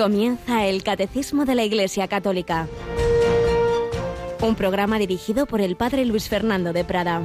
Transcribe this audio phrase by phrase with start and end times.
[0.00, 2.68] Comienza el Catecismo de la Iglesia Católica.
[4.40, 7.20] Un programa dirigido por el Padre Luis Fernando de Prada.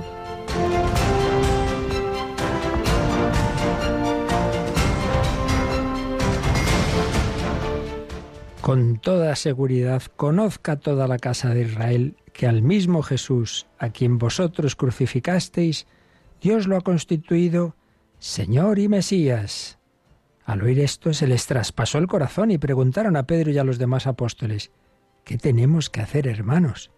[8.59, 14.17] Con toda seguridad, conozca toda la casa de Israel que al mismo Jesús, a quien
[14.17, 15.87] vosotros crucificasteis,
[16.41, 17.73] Dios lo ha constituido
[18.19, 19.74] Señor y Mesías.
[20.45, 23.79] Al oír esto se les traspasó el corazón y preguntaron a Pedro y a los
[23.79, 24.71] demás apóstoles,
[25.23, 26.91] ¿qué tenemos que hacer, hermanos?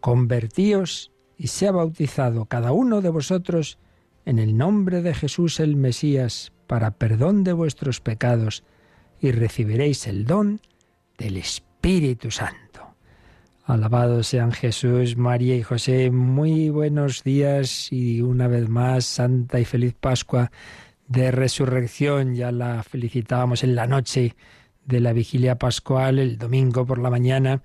[0.00, 3.78] Convertíos y sea bautizado cada uno de vosotros
[4.26, 8.64] en el nombre de Jesús el Mesías para perdón de vuestros pecados
[9.18, 10.60] y recibiréis el don
[11.16, 12.94] del Espíritu Santo.
[13.64, 16.10] Alabado sean Jesús, María y José.
[16.10, 20.50] Muy buenos días y una vez más, Santa y feliz Pascua
[21.12, 22.34] de resurrección.
[22.34, 24.34] Ya la felicitábamos en la noche
[24.84, 27.62] de la vigilia pascual, el domingo por la mañana,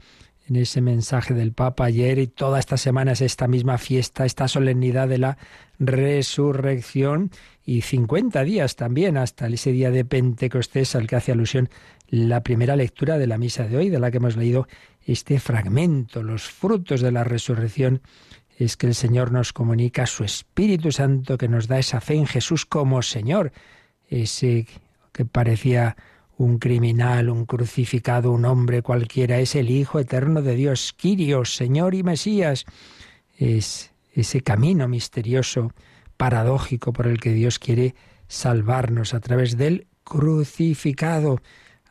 [0.47, 4.47] en ese mensaje del Papa ayer y toda esta semana es esta misma fiesta, esta
[4.47, 5.37] solemnidad de la
[5.79, 7.31] resurrección
[7.65, 11.69] y 50 días también hasta ese día de Pentecostés al que hace alusión
[12.07, 14.67] la primera lectura de la misa de hoy, de la que hemos leído
[15.05, 18.01] este fragmento, los frutos de la resurrección
[18.57, 22.25] es que el Señor nos comunica su Espíritu Santo que nos da esa fe en
[22.25, 23.51] Jesús como Señor,
[24.09, 24.67] ese
[25.11, 25.95] que parecía
[26.37, 31.93] un criminal, un crucificado, un hombre cualquiera, es el Hijo eterno de Dios, Quirios, Señor
[31.95, 32.65] y Mesías.
[33.37, 35.71] Es ese camino misterioso,
[36.15, 37.95] paradójico por el que Dios quiere
[38.27, 41.41] salvarnos a través del crucificado,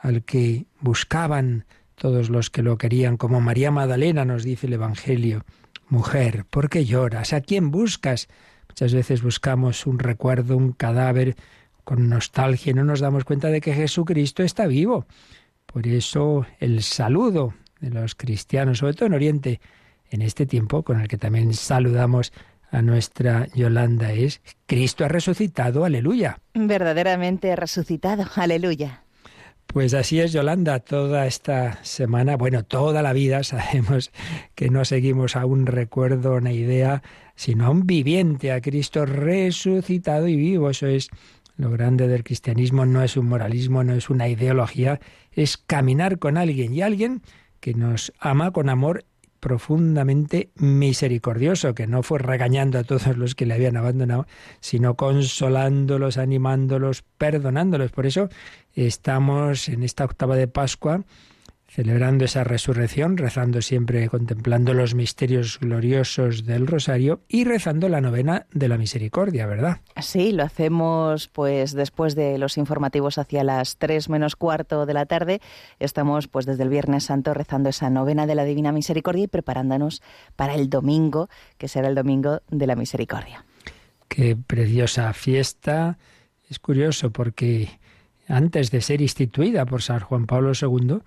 [0.00, 1.64] al que buscaban
[1.94, 5.44] todos los que lo querían, como María Magdalena nos dice el Evangelio.
[5.88, 7.32] Mujer, ¿por qué lloras?
[7.32, 8.28] ¿A quién buscas?
[8.68, 11.36] Muchas veces buscamos un recuerdo, un cadáver,
[11.84, 15.06] con nostalgia y no nos damos cuenta de que Jesucristo está vivo.
[15.66, 19.60] Por eso el saludo de los cristianos, sobre todo en Oriente,
[20.10, 22.32] en este tiempo con el que también saludamos
[22.72, 26.40] a nuestra Yolanda es Cristo ha resucitado, aleluya.
[26.54, 29.04] Verdaderamente ha resucitado, aleluya.
[29.76, 34.10] Pues así es, Yolanda, toda esta semana, bueno, toda la vida sabemos
[34.54, 37.02] que no seguimos a un recuerdo, una idea,
[37.34, 40.70] sino a un viviente, a Cristo resucitado y vivo.
[40.70, 41.10] Eso es
[41.58, 44.98] lo grande del cristianismo, no es un moralismo, no es una ideología,
[45.32, 47.20] es caminar con alguien y alguien
[47.60, 49.04] que nos ama con amor
[49.40, 54.26] profundamente misericordioso, que no fue regañando a todos los que le habían abandonado,
[54.60, 57.92] sino consolándolos, animándolos, perdonándolos.
[57.92, 58.28] Por eso
[58.74, 61.04] estamos en esta octava de Pascua
[61.76, 68.46] celebrando esa resurrección, rezando siempre, contemplando los misterios gloriosos del rosario y rezando la novena
[68.50, 69.82] de la misericordia, ¿verdad?
[70.00, 75.04] Sí, lo hacemos pues después de los informativos hacia las tres menos cuarto de la
[75.04, 75.42] tarde.
[75.78, 80.00] Estamos pues desde el Viernes Santo rezando esa novena de la Divina Misericordia y preparándonos
[80.34, 83.44] para el domingo, que será el domingo de la misericordia.
[84.08, 85.98] Qué preciosa fiesta.
[86.48, 87.68] Es curioso porque
[88.28, 91.02] antes de ser instituida por San Juan Pablo II,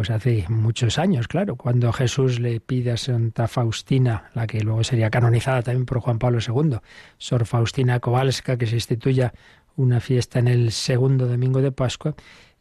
[0.00, 4.82] pues hace muchos años, claro, cuando Jesús le pide a Santa Faustina, la que luego
[4.82, 6.78] sería canonizada también por Juan Pablo II,
[7.18, 9.34] Sor Faustina Kowalska, que se instituya
[9.76, 12.14] una fiesta en el segundo domingo de Pascua,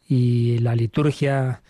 [0.05, 1.61] y la liturgia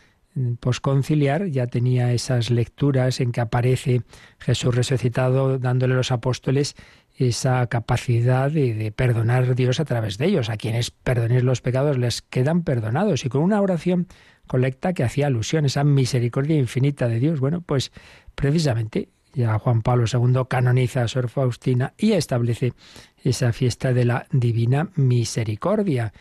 [0.59, 4.01] posconciliar ya tenía esas lecturas en que aparece
[4.39, 6.73] Jesús resucitado dándole a los apóstoles
[7.19, 10.49] esa capacidad de, perdonar Dios a través de ellos.
[10.49, 13.25] A quienes perdonéis los pecados les quedan perdonados.
[13.25, 14.07] Y con una oración
[14.47, 17.41] colecta que hacía alusión a esa misericordia infinita de Dios.
[17.41, 17.91] Bueno, pues
[18.35, 22.73] precisamente ya Juan Pablo II canoniza a Sor Faustina y establece
[23.21, 26.13] esa fiesta de la Divina Misericordia.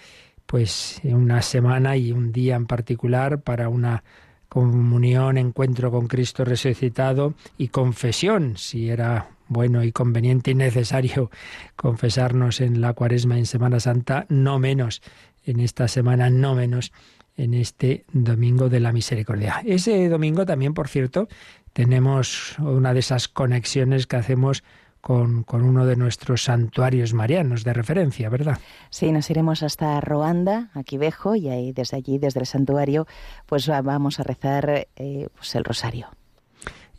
[0.47, 4.03] Pues una semana y un día en particular para una
[4.49, 11.31] comunión, encuentro con Cristo resucitado y confesión, si era bueno y conveniente y necesario
[11.77, 15.03] confesarnos en la cuaresma en Semana Santa, no menos,
[15.45, 16.93] en esta semana no menos
[17.37, 19.63] en este Domingo de la Misericordia.
[19.65, 21.29] Ese domingo también, por cierto,
[21.73, 24.65] tenemos una de esas conexiones que hacemos
[25.01, 28.59] con, con, uno de nuestros santuarios marianos de referencia, ¿verdad?
[28.91, 33.07] Sí, nos iremos hasta Roanda, aquí Bejo, y ahí desde allí, desde el santuario,
[33.47, 36.09] pues vamos a rezar eh, pues el rosario.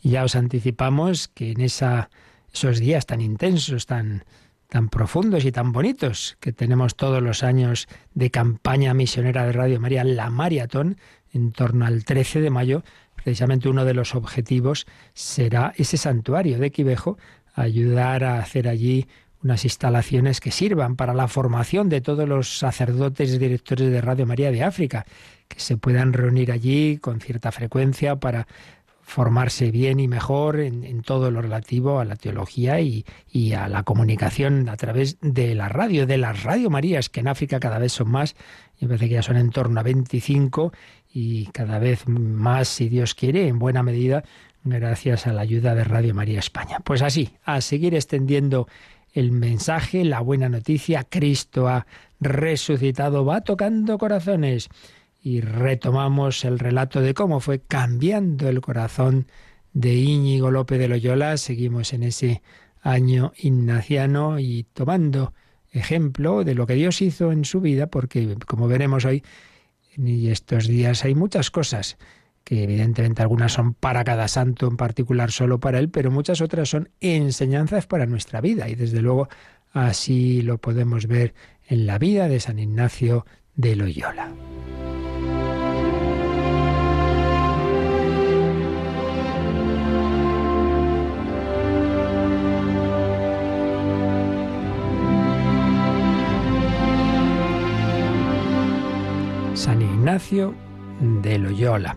[0.02, 2.08] Ya os anticipamos que en esa,
[2.52, 4.24] esos días tan intensos, tan,
[4.68, 9.80] tan profundos y tan bonitos que tenemos todos los años de campaña misionera de Radio
[9.80, 10.96] María, la maratón,
[11.32, 12.82] en torno al 13 de mayo,
[13.16, 17.18] precisamente uno de los objetivos será ese santuario de Quivejo,
[17.54, 19.06] ayudar a hacer allí
[19.42, 24.26] unas instalaciones que sirvan para la formación de todos los sacerdotes y directores de Radio
[24.26, 25.06] María de África,
[25.48, 28.46] que se puedan reunir allí con cierta frecuencia para
[29.10, 33.04] formarse bien y mejor en, todo lo relativo a la teología y,
[33.52, 37.58] a la comunicación a través de la radio, de las Radio Marías, que en África
[37.58, 38.36] cada vez son más,
[38.78, 40.72] y parece que ya son en torno a 25
[41.12, 44.22] y cada vez más, si Dios quiere, en buena medida,
[44.62, 46.78] gracias a la ayuda de Radio María España.
[46.84, 48.68] Pues así, a seguir extendiendo
[49.12, 51.86] el mensaje, la buena noticia, Cristo ha
[52.20, 54.68] resucitado, va tocando corazones.
[55.22, 59.26] Y retomamos el relato de cómo fue cambiando el corazón
[59.72, 61.36] de Íñigo López de Loyola.
[61.36, 62.42] Seguimos en ese
[62.80, 65.34] año ignaciano y tomando
[65.72, 69.22] ejemplo de lo que Dios hizo en su vida, porque como veremos hoy,
[69.94, 71.98] en estos días hay muchas cosas
[72.44, 76.68] que evidentemente algunas son para cada santo en particular solo para él, pero muchas otras
[76.68, 79.28] son enseñanzas para nuestra vida y desde luego
[79.72, 81.34] así lo podemos ver
[81.68, 83.26] en la vida de San Ignacio
[83.56, 84.32] de Loyola.
[99.54, 100.54] San Ignacio
[101.22, 101.96] de Loyola.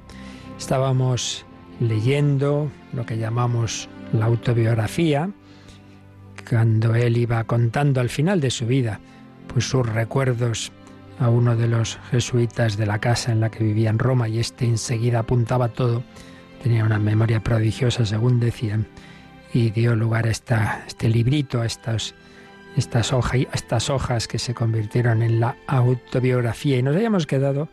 [0.58, 1.46] Estábamos
[1.80, 5.30] leyendo lo que llamamos la autobiografía,
[6.50, 9.00] cuando él iba contando al final de su vida
[9.48, 10.72] pues sus recuerdos
[11.20, 14.40] a uno de los jesuitas de la casa en la que vivía en Roma y
[14.40, 16.04] este enseguida apuntaba todo,
[16.62, 18.88] tenía una memoria prodigiosa según decían
[19.54, 22.16] y dio lugar a esta, este librito, a estas,
[22.76, 23.12] estas,
[23.54, 26.78] estas hojas que se convirtieron en la autobiografía.
[26.78, 27.70] Y nos habíamos quedado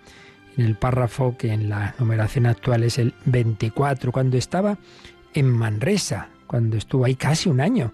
[0.57, 4.79] en el párrafo que en la numeración actual es el 24, cuando estaba
[5.33, 7.93] en Manresa, cuando estuvo ahí casi un año,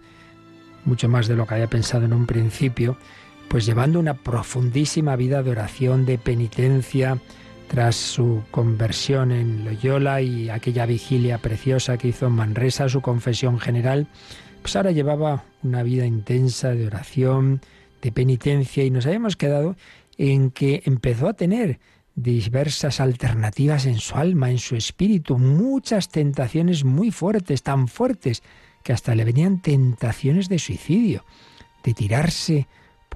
[0.84, 2.96] mucho más de lo que había pensado en un principio,
[3.48, 7.19] pues llevando una profundísima vida de oración, de penitencia,
[7.69, 13.58] tras su conversión en Loyola y aquella vigilia preciosa que hizo en Manresa, su confesión
[13.58, 14.08] general,
[14.62, 17.60] pues ahora llevaba una vida intensa de oración,
[18.02, 19.76] de penitencia y nos habíamos quedado
[20.19, 21.81] en que empezó a tener
[22.14, 28.43] diversas alternativas en su alma, en su espíritu, muchas tentaciones muy fuertes, tan fuertes,
[28.82, 31.25] que hasta le venían tentaciones de suicidio,
[31.84, 32.66] de tirarse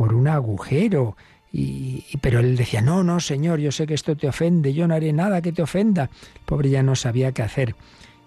[0.00, 1.14] por un agujero.
[1.52, 4.94] Y, pero él decía, no, no, Señor, yo sé que esto te ofende, yo no
[4.94, 6.04] haré nada que te ofenda.
[6.04, 7.74] El pobre ya no sabía qué hacer.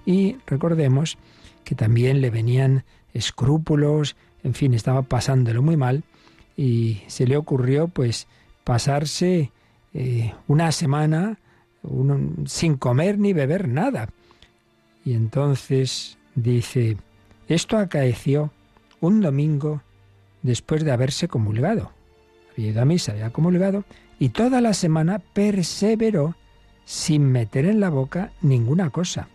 [0.06, 1.18] Y recordemos
[1.64, 2.84] que también le venían
[3.16, 6.04] escrúpulos, en fin, estaba pasándolo muy mal
[6.56, 8.28] y se le ocurrió pues
[8.64, 9.52] pasarse
[9.96, 11.40] eh, una semana
[12.46, 14.10] sin comer ni beber nada.
[15.04, 16.98] Y entonces dice,
[17.48, 18.52] esto acaeció
[19.02, 19.82] un domingo
[20.44, 21.92] después de haberse comulgado.
[22.52, 23.86] Había ido a misa, había comulgado,
[24.20, 26.36] y toda la semana perseveró
[26.86, 29.28] sin meter en la boca ninguna cosa,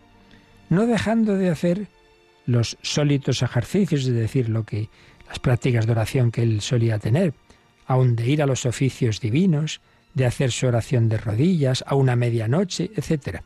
[0.69, 1.89] no dejando de hacer
[2.47, 4.89] los sólitos ejercicios, es decir, lo que
[5.27, 7.35] las prácticas de oración que él solía tener,
[7.87, 9.81] aun de ir a los oficios divinos,
[10.15, 13.43] de hacer su oración de rodillas a una medianoche, etc.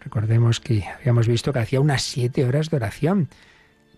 [0.00, 3.28] Recordemos que habíamos visto que hacía unas siete horas de oración,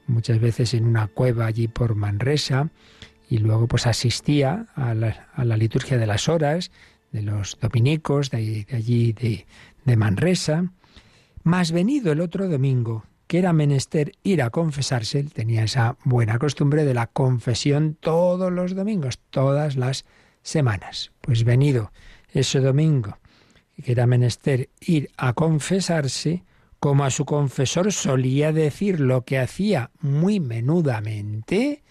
[0.06, 2.70] muchas veces en una cueva allí por Manresa,
[3.32, 6.70] y luego pues asistía a la, liturgia de las horas
[7.12, 9.46] de los dominicos de, allí de,
[9.86, 10.70] de Manresa.
[11.42, 16.38] Más venido el otro domingo, que era menester ir a confesarse, él tenía esa buena
[16.38, 20.04] costumbre de la confesión todos los domingos, todas las
[20.42, 21.10] semanas.
[21.22, 21.90] Pues venido
[22.34, 23.16] ese domingo,
[23.82, 26.44] que era menester ir a confesarse,
[26.78, 31.82] como a su confesor solía decir lo que hacía muy menudamente,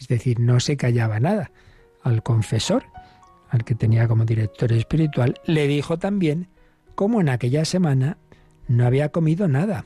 [0.00, 1.52] es decir, no se callaba nada.
[2.02, 2.84] Al confesor,
[3.50, 6.48] al que tenía como director espiritual, le dijo también
[6.94, 8.16] cómo en aquella semana
[8.66, 9.84] no había comido nada.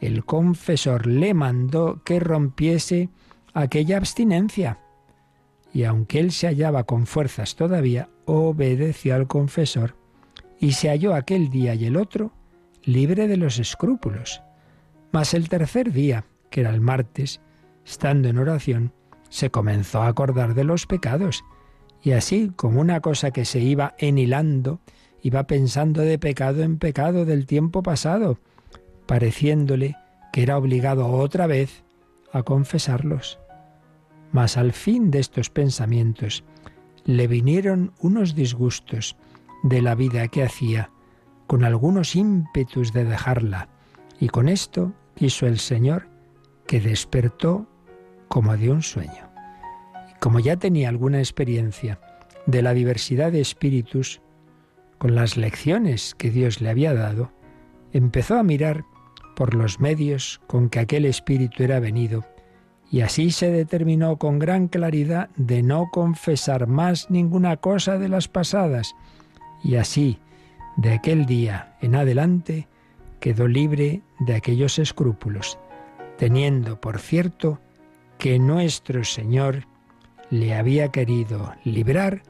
[0.00, 3.10] El confesor le mandó que rompiese
[3.52, 4.78] aquella abstinencia.
[5.72, 9.96] Y aunque él se hallaba con fuerzas todavía, obedeció al confesor
[10.58, 12.32] y se halló aquel día y el otro
[12.84, 14.42] libre de los escrúpulos.
[15.12, 17.40] Mas el tercer día, que era el martes,
[17.84, 18.92] estando en oración,
[19.32, 21.42] se comenzó a acordar de los pecados,
[22.02, 24.80] y así como una cosa que se iba enhilando,
[25.22, 28.36] iba pensando de pecado en pecado del tiempo pasado,
[29.06, 29.96] pareciéndole
[30.34, 31.82] que era obligado otra vez
[32.30, 33.38] a confesarlos.
[34.32, 36.44] Mas al fin de estos pensamientos
[37.06, 39.16] le vinieron unos disgustos
[39.62, 40.90] de la vida que hacía,
[41.46, 43.70] con algunos ímpetus de dejarla,
[44.20, 46.08] y con esto quiso el Señor
[46.66, 47.66] que despertó
[48.32, 49.30] como de un sueño.
[50.18, 52.00] como ya tenía alguna experiencia
[52.46, 54.22] de la diversidad de espíritus,
[54.96, 57.30] con las lecciones que Dios le había dado,
[57.92, 58.84] empezó a mirar
[59.36, 62.24] por los medios con que aquel espíritu era venido,
[62.90, 68.28] y así se determinó con gran claridad de no confesar más ninguna cosa de las
[68.28, 68.94] pasadas,
[69.62, 70.20] y así,
[70.78, 72.66] de aquel día en adelante,
[73.20, 75.58] quedó libre de aquellos escrúpulos,
[76.16, 77.60] teniendo por cierto
[78.22, 79.66] que nuestro Señor
[80.30, 82.22] le había querido librar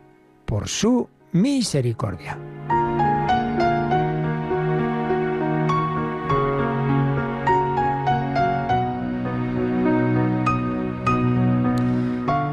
[0.46, 2.38] por su misericordia.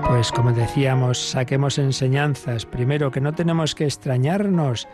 [0.06, 2.66] Pues como decíamos, saquemos enseñanzas.
[2.66, 4.86] Primero, que no tenemos que extrañarnos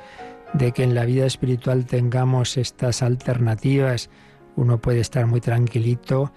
[0.53, 4.11] de que en la vida espiritual tengamos estas alternativas.
[4.55, 6.31] Uno puede estar muy tranquilito,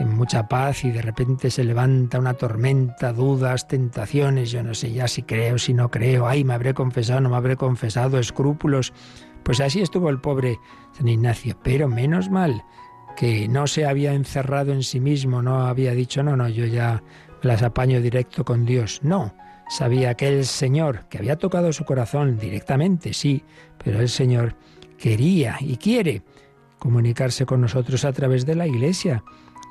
[0.00, 4.92] en mucha paz y de repente se levanta una tormenta, dudas, tentaciones, yo no sé
[4.92, 8.92] ya si creo, si no creo, ay, me habré confesado, no me habré confesado, escrúpulos.
[9.42, 10.58] Pues así estuvo el pobre
[10.96, 12.64] San Ignacio, pero menos mal
[13.16, 17.02] que no se había encerrado en sí mismo, no había dicho, no, no, yo ya
[17.42, 19.00] las apaño directo con Dios.
[19.02, 19.34] No,
[19.68, 23.44] sabía que el Señor, que había tocado su corazón directamente, sí,
[23.82, 24.56] pero el Señor
[24.98, 26.22] quería y quiere
[26.78, 29.22] comunicarse con nosotros a través de la Iglesia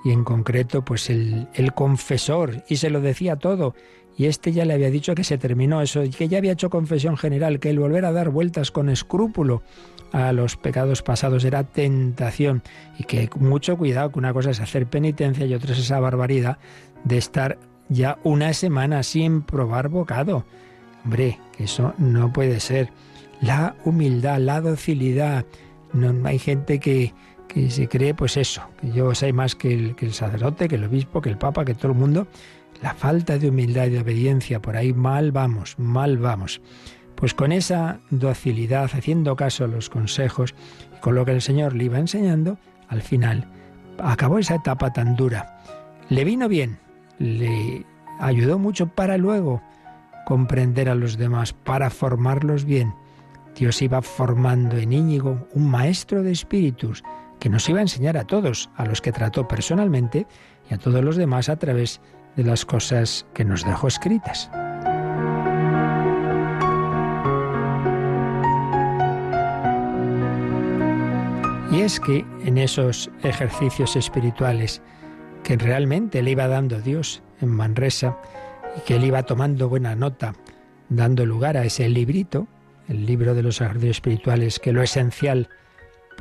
[0.04, 3.76] y en concreto pues el, el, confesor y se lo decía todo
[4.18, 7.18] y este ya le había dicho que se terminó eso que ya había hecho confesión
[7.18, 9.62] general que el volver a dar vueltas con escrúpulo
[10.12, 12.64] a los pecados pasados era tentación
[12.98, 16.58] y que mucho cuidado que una cosa es hacer penitencia y otra es esa barbaridad
[17.04, 17.58] de estar
[17.90, 20.46] ya una semana sin probar bocado.
[21.04, 22.92] Hombre, que eso no puede ser.
[23.42, 25.46] La humildad, la docilidad.
[25.94, 27.14] No hay gente que,
[27.50, 31.20] que se cree, pues eso, que yo sé más que el, sacerdote, que el obispo,
[31.20, 32.28] que el papa, que todo el mundo.
[32.82, 36.62] La falta de humildad y de obediencia, por ahí mal vamos, mal vamos.
[37.16, 40.56] Pues con esa docilidad, haciendo caso a los consejos
[40.96, 43.50] y con lo que el Señor le iba enseñando, al final
[43.98, 45.62] acabó esa etapa tan dura.
[46.08, 46.78] Le vino bien,
[47.18, 47.86] le
[48.20, 49.62] ayudó mucho para luego
[50.26, 52.94] comprender a los demás, para formarlos bien.
[53.56, 57.04] Dios iba formando en Íñigo un maestro de espíritus
[57.40, 60.28] que nos iba a enseñar a todos, a los que trató personalmente
[60.70, 62.02] y a todos los demás a través
[62.36, 64.50] de las cosas que nos dejó escritas.
[71.72, 74.82] Y es que en esos ejercicios espirituales
[75.44, 78.18] que realmente le iba dando Dios en Manresa
[78.76, 80.34] y que él iba tomando buena nota,
[80.90, 82.48] dando lugar a ese librito,
[82.88, 85.50] el libro de los ejercicios espirituales, que lo esencial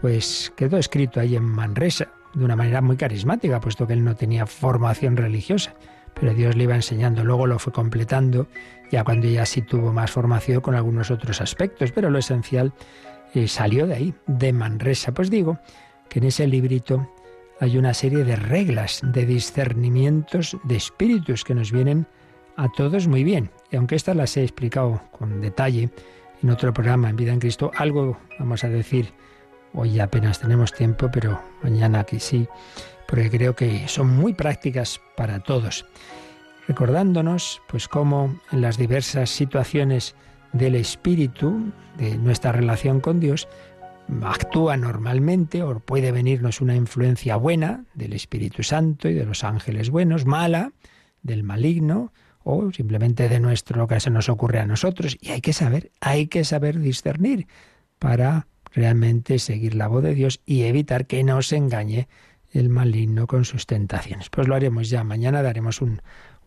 [0.01, 4.15] pues quedó escrito ahí en Manresa de una manera muy carismática, puesto que él no
[4.15, 5.75] tenía formación religiosa,
[6.15, 8.47] pero Dios le iba enseñando, luego lo fue completando,
[8.91, 12.73] ya cuando ya sí tuvo más formación con algunos otros aspectos, pero lo esencial
[13.35, 15.13] eh, salió de ahí, de Manresa.
[15.13, 15.59] Pues digo
[16.09, 17.09] que en ese librito
[17.61, 22.07] hay una serie de reglas, de discernimientos de espíritus que nos vienen
[22.57, 23.51] a todos muy bien.
[23.71, 25.91] Y aunque estas las he explicado con detalle
[26.43, 29.13] en otro programa, en Vida en Cristo, algo vamos a decir
[29.75, 32.49] Hoy apenas tenemos tiempo, pero mañana aquí sí,
[33.07, 35.85] porque creo que son muy prácticas para todos.
[36.67, 40.15] Recordándonos, pues, cómo en las diversas situaciones
[40.53, 43.49] del espíritu, de nuestra relación con Dios,
[44.23, 49.91] actúa normalmente o puede venirnos una influencia buena del Espíritu Santo y de los ángeles
[49.91, 50.73] buenos, mala
[51.23, 55.41] del maligno o simplemente de nuestro lo que se nos ocurre a nosotros y hay
[55.41, 57.47] que saber, hay que saber discernir
[57.99, 58.47] para
[58.79, 62.07] realmente seguir la voz de Dios y evitar que nos engañe
[62.53, 64.31] el maligno con sus tentaciones.
[64.31, 65.03] Pues lo haremos ya.
[65.03, 65.83] Mañana daremos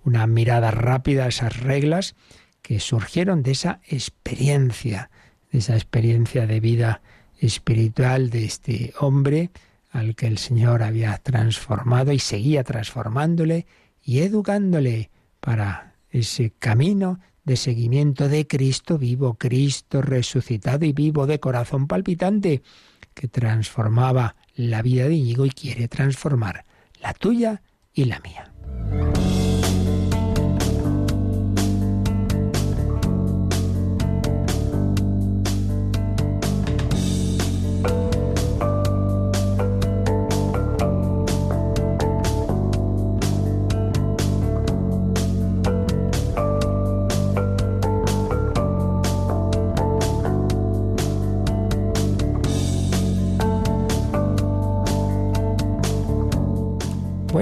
[0.05, 2.15] una mirada rápida a esas reglas
[2.61, 5.09] que surgieron de esa experiencia,
[5.51, 7.01] de esa experiencia de vida
[7.37, 9.49] espiritual de este hombre
[9.91, 13.65] al que el Señor había transformado y seguía transformándole
[14.01, 15.09] y educándole
[15.41, 22.61] para ese camino de seguimiento de Cristo vivo, Cristo resucitado y vivo de corazón palpitante,
[23.13, 26.65] que transformaba la vida de Íñigo y quiere transformar
[27.01, 27.61] la tuya
[27.93, 29.40] y la mía.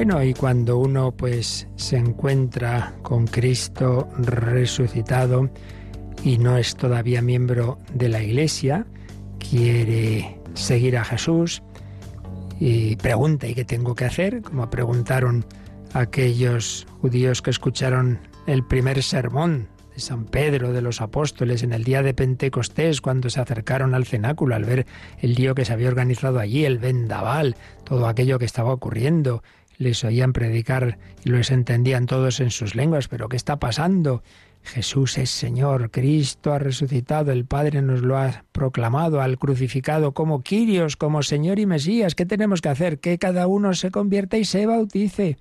[0.10, 5.52] Y cuando uno pues se encuentra con Cristo resucitado
[6.24, 8.88] y no es todavía miembro de la Iglesia,
[9.38, 11.62] quiere seguir a Jesús
[12.60, 14.42] y pregunta ¿y qué tengo que hacer?
[14.42, 15.46] Como preguntaron
[15.94, 21.84] aquellos judíos que escucharon el primer sermón de San Pedro, de los apóstoles, en el
[21.84, 24.88] día de Pentecostés, cuando se acercaron al cenáculo al ver
[25.20, 29.44] el lío que se había organizado allí, el vendaval, todo aquello que estaba ocurriendo,
[29.80, 34.22] les oían predicar y los entendían todos en sus lenguas, pero ¿qué está pasando?
[34.62, 40.44] Jesús es Señor, Cristo ha resucitado, el Padre nos lo ha proclamado, al crucificado como
[40.44, 42.14] Quirios, como Señor y Mesías.
[42.14, 43.00] ¿Qué tenemos que hacer?
[43.00, 45.38] Que cada uno se convierta y se bautice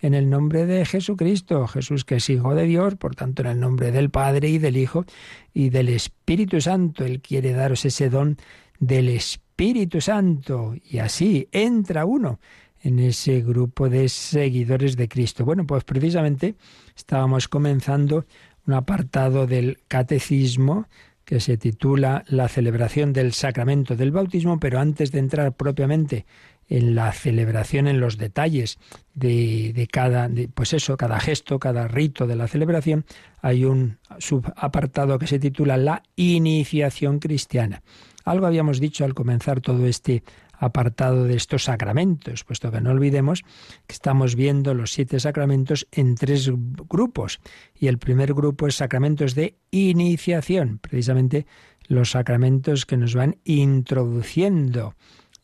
[0.00, 3.60] en el nombre de Jesucristo, Jesús que es Hijo de Dios, por tanto en el
[3.60, 5.04] nombre del Padre y del Hijo
[5.52, 7.04] y del Espíritu Santo.
[7.04, 8.38] Él quiere daros ese don
[8.78, 12.38] del Espíritu Santo y así entra uno
[12.82, 15.44] en ese grupo de seguidores de Cristo.
[15.44, 16.54] Bueno, pues precisamente
[16.96, 18.26] estábamos comenzando
[18.66, 20.86] un apartado del catecismo
[21.24, 26.26] que se titula La celebración del sacramento del bautismo, pero antes de entrar propiamente
[26.68, 28.78] en la celebración, en los detalles
[29.14, 33.04] de, de cada, pues eso, cada gesto, cada rito de la celebración,
[33.42, 37.82] hay un subapartado que se titula La iniciación cristiana.
[38.24, 40.22] Algo habíamos dicho al comenzar todo este
[40.60, 43.42] apartado de estos sacramentos, puesto que no olvidemos
[43.86, 46.50] que estamos viendo los siete sacramentos en tres
[46.88, 47.40] grupos.
[47.74, 51.46] Y el primer grupo es sacramentos de iniciación, precisamente
[51.88, 54.94] los sacramentos que nos van introduciendo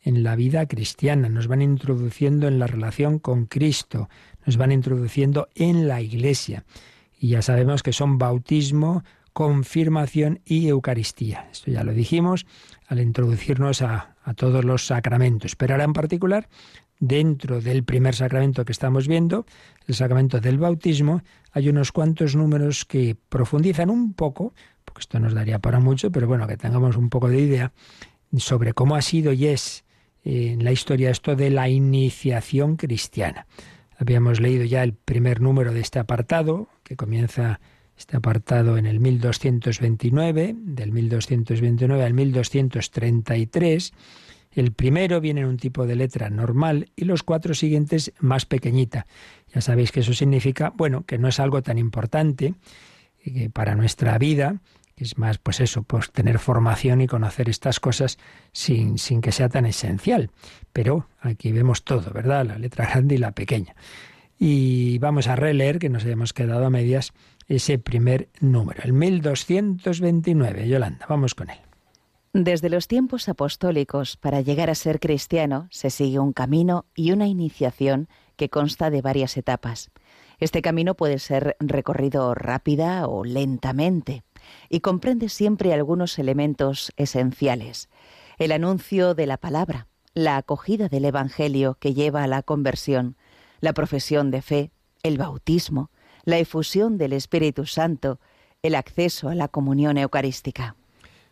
[0.02, 4.08] en la vida cristiana, nos van introduciendo en la relación con Cristo,
[4.44, 6.64] nos van introduciendo en la Iglesia.
[7.18, 11.49] Y ya sabemos que son bautismo, confirmación y Eucaristía.
[11.50, 12.46] Esto ya lo dijimos
[12.87, 15.54] al introducirnos a, a todos los sacramentos.
[15.54, 16.49] Pero ahora en particular,
[16.99, 19.47] dentro del primer sacramento que estamos viendo,
[19.86, 24.52] el sacramento del bautismo, hay unos cuantos números que profundizan un poco,
[24.84, 27.73] porque esto nos daría para mucho, pero bueno, que tengamos un poco de idea
[28.36, 29.84] sobre cómo ha sido y es
[30.25, 33.47] eh, en la historia esto de la iniciación cristiana.
[33.97, 37.60] Habíamos leído ya el primer número de este apartado, que comienza
[37.97, 43.93] este apartado en el 1229, del 1229 al 1233.
[44.52, 49.06] El primero viene en un tipo de letra normal y los cuatro siguientes más pequeñita.
[49.54, 52.54] Ya sabéis que eso significa, bueno, que no es algo tan importante
[53.52, 54.61] para nuestra vida,
[54.97, 58.19] es más, pues eso, pues tener formación y conocer estas cosas
[58.52, 60.30] sin, sin que sea tan esencial.
[60.73, 62.47] Pero aquí vemos todo, ¿verdad?
[62.47, 63.75] La letra grande y la pequeña.
[64.39, 67.13] Y vamos a releer, que nos hemos quedado a medias,
[67.49, 70.69] ese primer número, el 1229.
[70.69, 71.59] Yolanda, vamos con él.
[72.32, 77.26] Desde los tiempos apostólicos, para llegar a ser cristiano, se sigue un camino y una
[77.26, 79.91] iniciación que consta de varias etapas.
[80.39, 84.23] Este camino puede ser recorrido rápida o lentamente
[84.69, 87.89] y comprende siempre algunos elementos esenciales.
[88.39, 93.17] El anuncio de la palabra, la acogida del Evangelio que lleva a la conversión,
[93.61, 94.71] la profesión de fe,
[95.02, 95.91] el bautismo,
[96.26, 98.21] la efusión del Espíritu Santo,
[98.62, 100.76] el acceso a la comunión eucarística.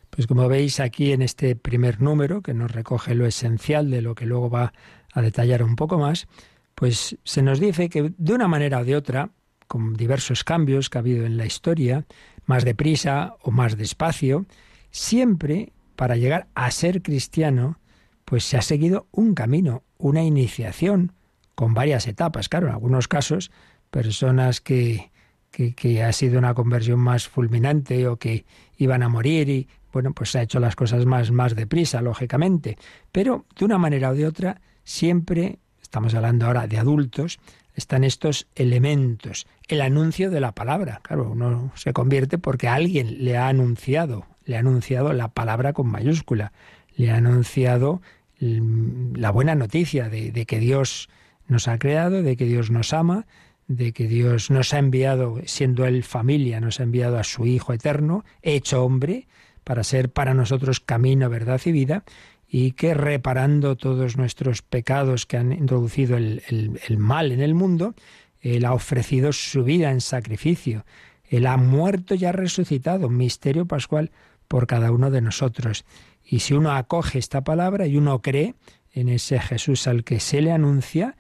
[0.08, 4.14] Pues como veis aquí en este primer número, que nos recoge lo esencial de lo
[4.14, 4.72] que luego va
[5.12, 6.28] a detallar un poco más,
[6.76, 9.30] pues se nos dice que de una manera o de otra,
[9.66, 12.06] con diversos cambios que ha habido en la historia,
[12.46, 14.46] más deprisa o más despacio,
[14.90, 17.80] siempre para llegar a ser cristiano,
[18.24, 21.12] pues se ha seguido un camino, una iniciación,
[21.54, 22.48] con varias etapas.
[22.48, 23.50] Claro, en algunos casos
[23.94, 25.12] personas que,
[25.52, 28.44] que, ha sido una conversión más fulminante o que
[28.76, 32.76] iban a morir y bueno, pues se ha hecho las cosas más, más deprisa, lógicamente.
[33.12, 37.38] Pero de una manera o de otra, siempre, estamos hablando ahora de adultos,
[37.76, 39.46] están estos elementos.
[39.68, 40.98] El anuncio de la palabra.
[41.04, 45.86] Claro, uno se convierte porque alguien le ha anunciado, le ha anunciado la palabra con
[45.86, 46.52] mayúscula,
[46.96, 48.02] le ha anunciado
[48.40, 51.08] la buena noticia de, de que Dios
[51.46, 53.26] nos ha creado, de que Dios nos ama,
[53.66, 57.72] de que Dios nos ha enviado, siendo Él familia, nos ha enviado a su Hijo
[57.72, 59.26] eterno, hecho hombre,
[59.64, 62.04] para ser para nosotros camino, verdad y vida,
[62.48, 67.94] y que reparando todos nuestros pecados que han introducido el, el mal en el mundo,
[68.40, 70.84] Él ha ofrecido su vida en sacrificio.
[71.28, 74.10] Él ha muerto y ha resucitado, misterio pascual
[74.46, 75.84] por cada uno de nosotros.
[76.24, 78.54] Y si uno acoge esta palabra y uno cree
[78.92, 81.16] en ese Jesús al que se le anuncia,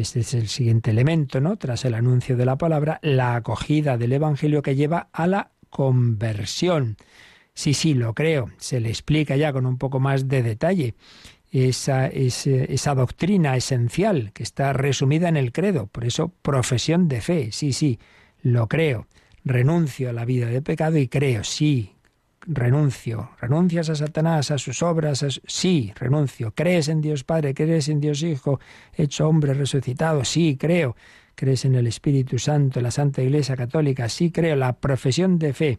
[0.00, 1.56] este es el siguiente elemento, ¿no?
[1.56, 6.96] Tras el anuncio de la palabra, la acogida del Evangelio que lleva a la conversión.
[7.54, 8.50] Sí, sí, lo creo.
[8.58, 10.94] Se le explica ya con un poco más de detalle.
[11.50, 15.86] esa, esa, doctrina esencial que está resumida en el credo.
[15.86, 17.52] Por eso, profesión de fe.
[17.52, 17.98] Sí, sí,
[18.42, 19.06] lo creo.
[19.44, 21.94] Renuncio a la vida de pecado y creo, sí,
[22.48, 23.30] renuncio.
[23.40, 25.24] ¿Renuncias a Satanás, a sus obras?
[25.46, 26.52] Sí, renuncio.
[26.54, 27.54] ¿Crees en Dios Padre?
[27.54, 28.58] ¿Crees en Dios Hijo,
[28.94, 30.24] hecho hombre resucitado?
[30.24, 30.96] Sí, creo.
[31.36, 34.08] ¿Crees en el Espíritu Santo, en la Santa Iglesia Católica?
[34.08, 34.56] Sí, creo.
[34.56, 35.78] La profesión de fe.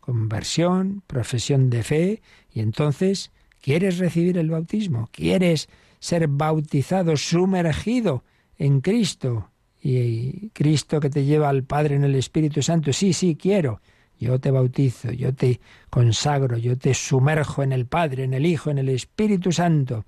[0.00, 2.22] Conversión, profesión de fe.
[2.50, 3.30] Y entonces
[3.60, 5.08] ¿Quieres recibir el bautismo?
[5.12, 8.24] ¿Quieres ser bautizado, sumergido
[8.56, 9.50] en Cristo?
[9.80, 12.92] Y Cristo que te lleva al Padre en el Espíritu Santo.
[12.92, 13.80] Sí, sí, quiero.
[14.18, 18.70] Yo te bautizo, yo te consagro, yo te sumerjo en el Padre, en el Hijo,
[18.70, 20.04] en el Espíritu Santo.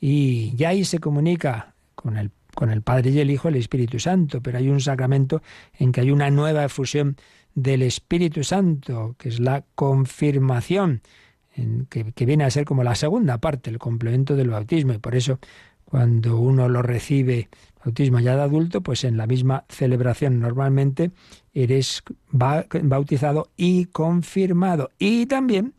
[0.00, 3.98] Y ya ahí se comunica con el, con el Padre y el Hijo el Espíritu
[3.98, 5.42] Santo, pero hay un sacramento
[5.78, 7.16] en que hay una nueva efusión
[7.54, 11.02] del Espíritu Santo, que es la confirmación
[11.88, 14.92] que, viene a ser como la segunda parte, el complemento del bautismo.
[14.92, 15.38] Y por eso,
[15.84, 17.48] cuando uno lo recibe,
[17.84, 21.12] bautismo ya de adulto, pues en la misma celebración normalmente
[21.54, 24.90] eres bautizado y confirmado.
[24.98, 25.74] Y también,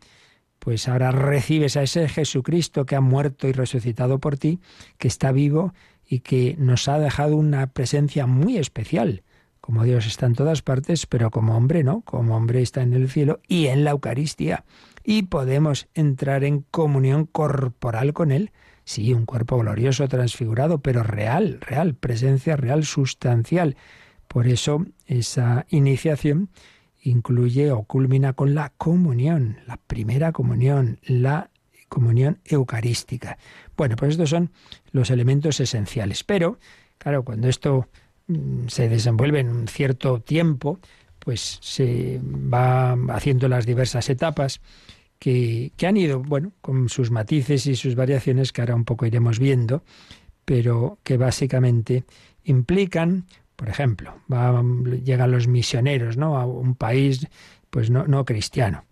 [0.58, 4.58] pues ahora recibes a ese Jesucristo que ha muerto y resucitado por ti,
[4.98, 5.74] que está vivo
[6.08, 9.22] y que nos ha dejado una presencia muy especial.
[9.60, 13.10] Como Dios está en todas partes, pero como hombre no, como hombre está en el
[13.10, 14.64] cielo y en la Eucaristía
[15.06, 18.50] y podemos entrar en comunión corporal con Él.
[18.84, 23.76] Sí, un cuerpo glorioso, transfigurado, pero real, real, presencia real, sustancial.
[24.36, 26.50] Por eso esa iniciación
[27.00, 31.48] incluye o culmina con la comunión, la primera comunión, la
[31.88, 33.38] comunión eucarística.
[33.78, 34.50] Bueno, pues estos son
[34.92, 36.22] los elementos esenciales.
[36.22, 36.58] Pero,
[36.98, 37.88] claro, cuando esto
[38.26, 40.80] mm, se desenvuelve en un cierto tiempo,
[41.18, 44.60] pues se va haciendo las diversas etapas
[45.18, 49.38] que, han ido, bueno, con sus matices y sus variaciones que ahora un poco iremos
[49.38, 49.82] viendo,
[50.44, 52.04] pero que básicamente
[52.44, 53.24] implican,
[53.56, 54.14] por ejemplo,
[55.02, 56.36] llegan los misioneros ¿no?
[56.36, 57.26] a un país
[57.70, 58.84] pues no, no cristiano.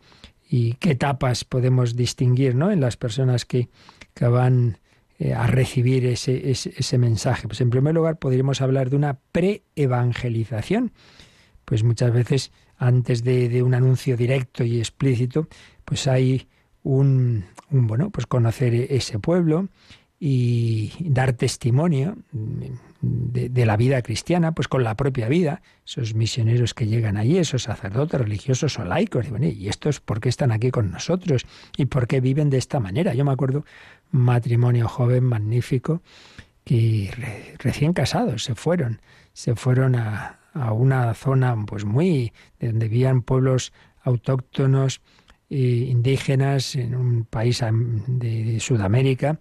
[0.49, 2.71] ¿Y qué etapas podemos distinguir ¿no?
[2.71, 3.69] en las personas que,
[4.15, 4.79] que van
[5.19, 7.47] eh, a recibir ese, ese, ese, mensaje?
[7.47, 10.93] Pues en primer lugar podríamos hablar de una pre-evangelización.
[11.65, 15.49] Pues muchas veces antes de, de, un anuncio directo y explícito,
[15.85, 16.49] pues hay
[16.83, 19.69] un, bueno, pues conocer ese pueblo
[20.27, 26.87] y dar testimonio de, la vida cristiana, pues con la propia vida, esos misioneros que
[26.87, 30.71] llegan allí, esos sacerdotes religiosos o laicos, y, bueno, ¿y estos por qué están aquí
[30.71, 31.45] con nosotros?
[31.77, 33.13] ¿Y por qué viven de esta manera?
[33.13, 33.67] Yo me acuerdo
[34.15, 36.01] un matrimonio joven, magnífico,
[36.65, 37.11] que
[37.59, 39.03] recién casados se fueron,
[39.35, 40.39] se fueron a,
[40.73, 45.03] una zona pues muy, de donde vivían pueblos autóctonos,
[45.51, 47.63] indígenas en un país
[48.07, 49.39] de, Sudamérica,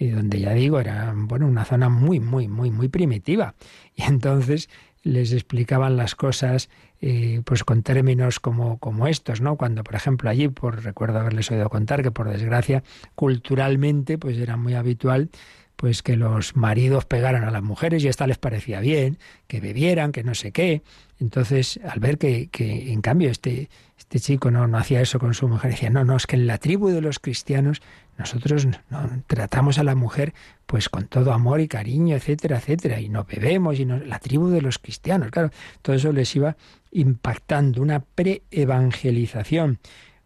[0.00, 3.54] y donde ya digo, era bueno, una zona muy, muy, muy, muy primitiva.
[3.94, 4.70] Y entonces
[5.02, 6.70] les explicaban las cosas
[7.02, 9.56] eh, pues con términos como, como estos, ¿no?
[9.56, 12.82] Cuando, por ejemplo, allí, por recuerdo haberles oído contar que por desgracia,
[13.14, 15.30] culturalmente, pues era muy habitual
[15.76, 20.12] pues que los maridos pegaran a las mujeres y esta les parecía bien, que bebieran,
[20.12, 20.82] que no sé qué.
[21.18, 25.34] Entonces, al ver que, que en cambio este, este chico no, no hacía eso con
[25.34, 25.72] su mujer.
[25.72, 27.82] Decía, no, no, es que en la tribu de los cristianos
[28.18, 30.32] nosotros no, tratamos a la mujer
[30.64, 34.48] pues con todo amor y cariño, etcétera, etcétera, y no bebemos, y no, la tribu
[34.48, 35.50] de los cristianos, claro,
[35.82, 36.56] todo eso les iba
[36.92, 39.78] impactando, una pre-evangelización,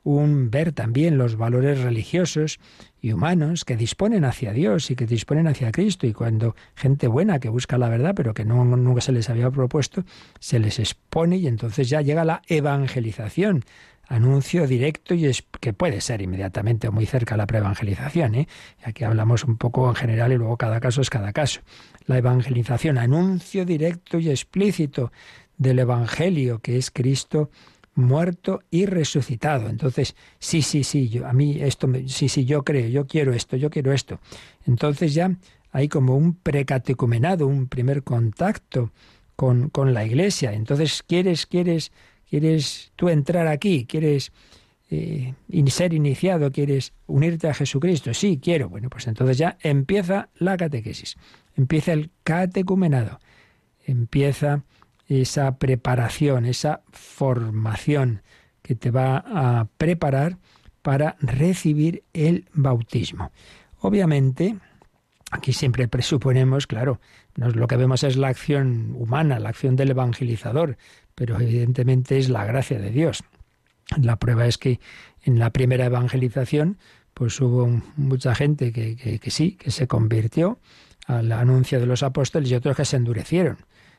[0.04, 2.60] un ver también los valores religiosos
[3.00, 6.06] y humanos que disponen hacia Dios y que disponen hacia Cristo.
[6.06, 10.04] Y cuando gente buena que busca la verdad, pero que nunca se les había propuesto,
[10.38, 13.64] se les expone y entonces ya llega la evangelización.
[14.06, 18.34] Anuncio directo y es, que puede ser inmediatamente o muy cerca la preevangelización.
[18.34, 18.48] ¿eh?
[18.84, 21.62] Aquí hablamos un poco en general y luego cada caso es cada caso.
[22.04, 25.10] La evangelización, anuncio directo y explícito
[25.56, 27.50] del Evangelio, que es Cristo
[27.94, 29.68] muerto y resucitado.
[29.68, 33.56] Entonces, sí, sí, sí, yo, a mí esto, sí, sí, yo creo, yo quiero esto,
[33.56, 34.20] yo quiero esto.
[34.66, 35.36] Entonces ya
[35.70, 38.92] hay como un precatecumenado, un primer contacto
[39.36, 40.52] con, con la iglesia.
[40.52, 41.92] Entonces, ¿quieres, quieres,
[42.28, 43.86] quieres tú entrar aquí?
[43.86, 44.32] ¿Quieres
[44.90, 45.34] eh,
[45.68, 46.52] ser iniciado?
[46.52, 48.14] ¿Quieres unirte a Jesucristo?
[48.14, 48.68] Sí, quiero.
[48.68, 51.16] Bueno, pues entonces ya empieza la catequesis,
[51.56, 53.18] empieza el catecumenado,
[53.86, 54.62] empieza
[55.08, 58.22] esa preparación, esa formación
[58.62, 60.38] que te va a preparar
[60.82, 63.30] para recibir el bautismo.
[63.80, 64.56] Obviamente,
[65.30, 67.00] aquí siempre presuponemos, claro,
[67.36, 70.76] lo que vemos es la acción humana, la acción del evangelizador,
[71.14, 73.22] pero evidentemente es la gracia de Dios.
[74.00, 74.80] La prueba es que
[75.22, 76.78] en la primera evangelización,
[77.12, 80.58] pues hubo mucha gente que, que, sí, que se convirtió
[81.06, 83.58] al anuncio de los apóstoles y otros que se endurecieron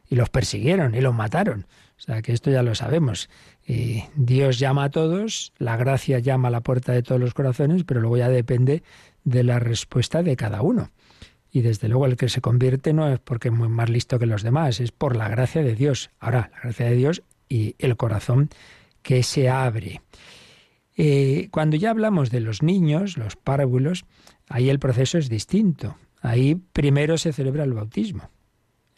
[0.09, 1.65] y los persiguieron y los mataron.
[1.97, 3.29] O sea que esto ya lo sabemos.
[4.15, 8.01] Dios llama a todos, la gracia llama a la puerta de todos los corazones, pero
[8.01, 8.83] luego ya depende
[9.23, 10.91] de la respuesta de cada uno.
[11.51, 14.43] Y desde luego el que se convierte no es porque es más listo que los
[14.43, 16.11] demás, es por la gracia de Dios.
[16.19, 18.49] Ahora, la gracia de Dios y el corazón
[19.01, 20.01] que se abre.
[20.97, 24.05] Eh, cuando ya hablamos de los niños, los párvulos,
[24.49, 25.95] ahí el proceso es distinto.
[26.21, 28.29] Ahí primero se celebra el bautismo.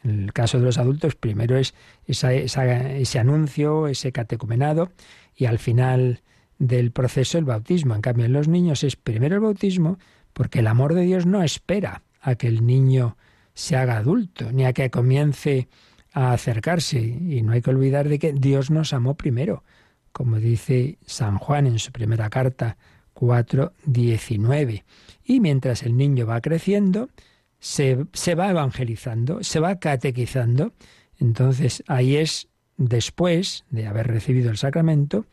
[0.03, 1.73] En el caso de los adultos, primero es
[2.05, 4.91] ese anuncio, ese catecumenado,
[5.35, 6.21] y al final
[6.59, 7.95] del proceso el bautismo.
[7.95, 9.99] En cambio, en los niños es primero el bautismo,
[10.33, 13.17] porque el amor de Dios no espera a que el niño
[13.53, 15.67] se haga adulto, ni a que comience
[16.13, 16.99] a acercarse.
[16.99, 19.63] Y no hay que olvidar de que Dios nos amó primero,
[20.11, 22.77] como dice San Juan en su primera carta
[23.15, 24.83] 4.19.
[25.23, 27.09] Y mientras el niño va creciendo,
[27.59, 30.73] se, se va evangelizando, se va catequizando.
[31.19, 35.25] Entonces ahí es después de haber recibido el sacramento,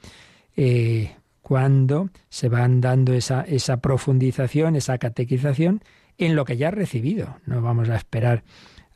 [0.57, 5.83] eh, cuando se van dando esa, esa profundización, esa catequización
[6.17, 7.37] en lo que ya ha recibido.
[7.45, 8.45] No vamos a esperar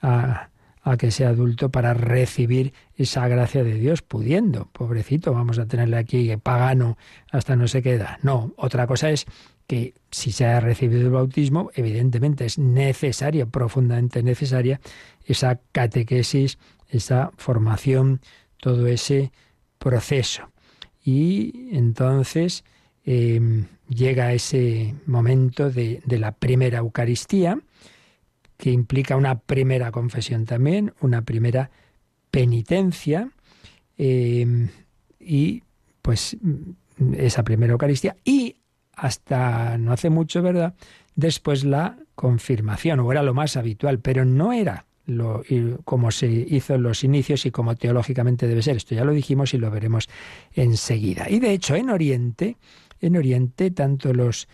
[0.00, 0.48] a,
[0.82, 4.70] a que sea adulto para recibir esa gracia de Dios, pudiendo.
[4.72, 6.96] Pobrecito, vamos a tenerle aquí pagano
[7.30, 8.18] hasta no se queda.
[8.22, 9.26] No, otra cosa es
[9.68, 14.80] que si se ha recibido el bautismo, evidentemente es necesaria, profundamente necesaria,
[15.26, 18.20] esa catequesis, esa formación,
[18.56, 19.30] todo ese
[19.78, 20.50] proceso.
[21.04, 22.64] Y entonces
[23.04, 27.60] em, llega ese momento de, la primera Eucaristía,
[28.56, 31.70] que implica una primera confesión también, una primera
[32.30, 33.30] penitencia,
[33.98, 34.70] em,
[35.20, 35.62] y
[36.00, 36.38] pues
[37.18, 38.56] esa primera Eucaristía, y
[38.98, 40.74] hasta no hace mucho, ¿verdad?
[41.14, 45.42] Después la confirmación, o era lo más habitual, pero no era lo,
[45.84, 48.76] como se hizo en los inicios y como teológicamente debe ser.
[48.76, 50.08] Esto ya lo dijimos y lo veremos
[50.52, 51.30] enseguida.
[51.30, 52.56] Y de hecho, en Oriente,
[53.00, 54.48] en Oriente, tanto los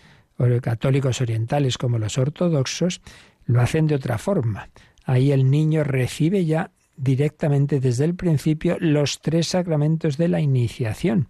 [0.62, 3.00] católicos orientales como los ortodoxos
[3.46, 4.68] lo hacen de otra forma.
[5.04, 11.28] Ahí el niño recibe ya directamente desde el principio los tres sacramentos de la iniciación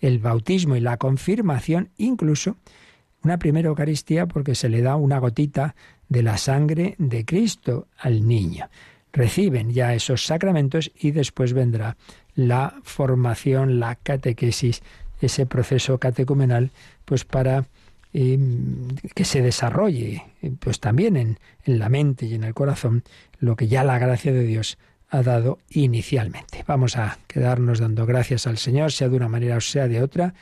[0.00, 2.56] el bautismo y la confirmación, incluso
[3.22, 5.74] una primera Eucaristía porque se le da una gotita
[6.08, 8.68] de la sangre de Cristo al niño.
[9.12, 11.96] Reciben ya esos sacramentos y después vendrá
[12.34, 14.82] la formación, la catequesis,
[15.20, 16.70] ese proceso catecumenal,
[17.04, 17.66] pues para
[18.12, 20.24] em, que se desarrolle,
[20.60, 23.02] pues también en, en la mente y en el corazón,
[23.38, 24.78] lo que ya la gracia de Dios
[25.10, 26.64] ha dado inicialmente.
[26.66, 30.34] Vamos a quedarnos dando gracias al Señor, sea de una manera o sea de otra,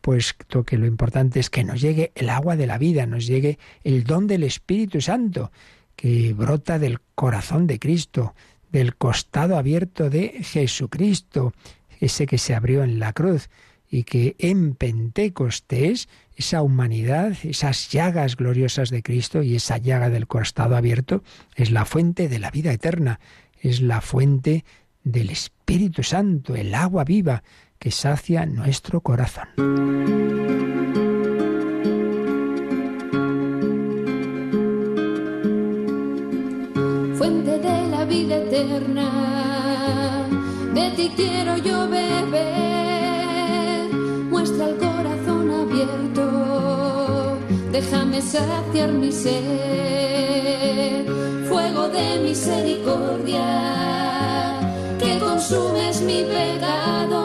[0.00, 3.58] pues que lo importante es que nos llegue el agua de la vida, nos llegue
[3.84, 5.50] el don del Espíritu Santo,
[5.96, 8.34] que brota del corazón de Cristo,
[8.70, 11.52] del costado abierto de Jesucristo,
[11.98, 13.50] ese que se abrió en la cruz
[13.90, 20.28] y que en Pentecostés esa humanidad, esas llagas gloriosas de Cristo y esa llaga del
[20.28, 21.22] costado abierto
[21.56, 23.20] es la fuente de la vida eterna
[23.60, 24.64] es la fuente
[25.04, 27.42] del Espíritu Santo, el agua viva
[27.78, 29.48] que sacia nuestro corazón.
[37.16, 40.28] Fuente de la vida eterna,
[40.74, 43.90] de ti quiero yo beber,
[44.30, 47.38] muestra el corazón abierto,
[47.72, 51.19] déjame saciar mi sed
[52.00, 53.48] de misericordia,
[54.98, 57.20] que consumes mi pecado,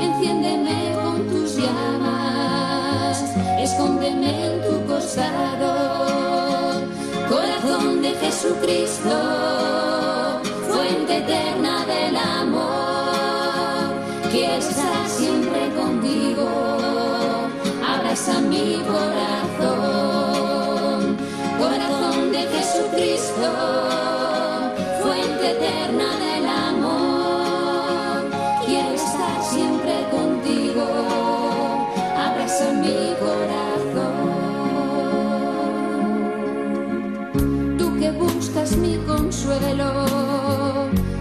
[0.00, 3.16] enciéndeme con tus llamas,
[3.58, 5.72] escóndeme en tu costado,
[7.28, 9.16] corazón de Jesucristo,
[22.98, 23.50] Jesucristo,
[25.00, 28.24] fuente eterna del amor.
[28.66, 30.84] Quiero estar siempre contigo,
[32.16, 34.16] abraza mi corazón.
[37.78, 40.06] Tú que buscas mi consuelo,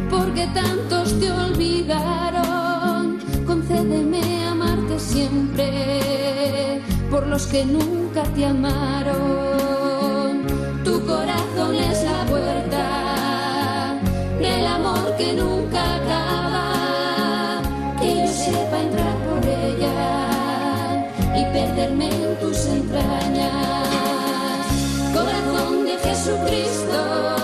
[0.10, 9.77] porque tantos te olvidaron, concédeme amarte siempre por los que nunca te amaron
[10.88, 14.00] tu corazón es la puerta
[14.40, 17.62] del amor que nunca acaba,
[18.00, 19.98] que yo sepa entrar por ella
[21.40, 23.88] y perderme en tus entrañas,
[25.14, 27.37] corazón de Jesucristo.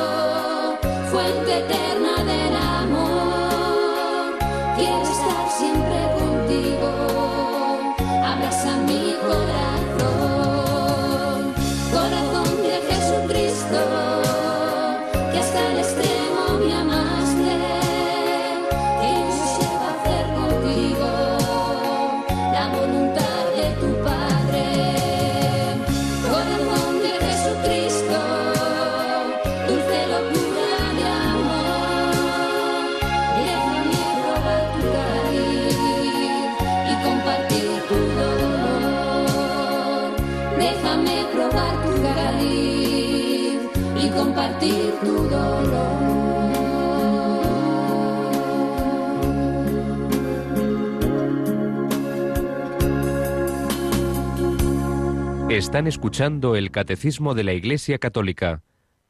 [55.63, 58.63] Están escuchando el Catecismo de la Iglesia Católica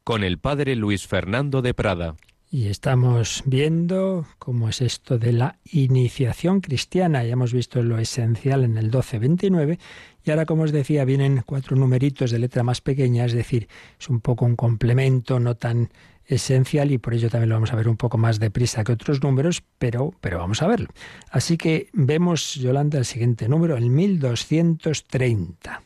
[0.03, 2.15] con el Padre Luis Fernando de Prada.
[2.51, 7.23] Y estamos viendo cómo es esto de la iniciación cristiana.
[7.23, 9.79] Ya hemos visto lo esencial en el 1229
[10.23, 13.67] y ahora, como os decía, vienen cuatro numeritos de letra más pequeña, es decir,
[13.99, 15.89] es un poco un complemento no tan
[16.27, 19.23] esencial y por ello también lo vamos a ver un poco más deprisa que otros
[19.23, 20.89] números, pero, pero vamos a verlo.
[21.31, 25.81] Así que vemos, Yolanda, el siguiente número, el 1230.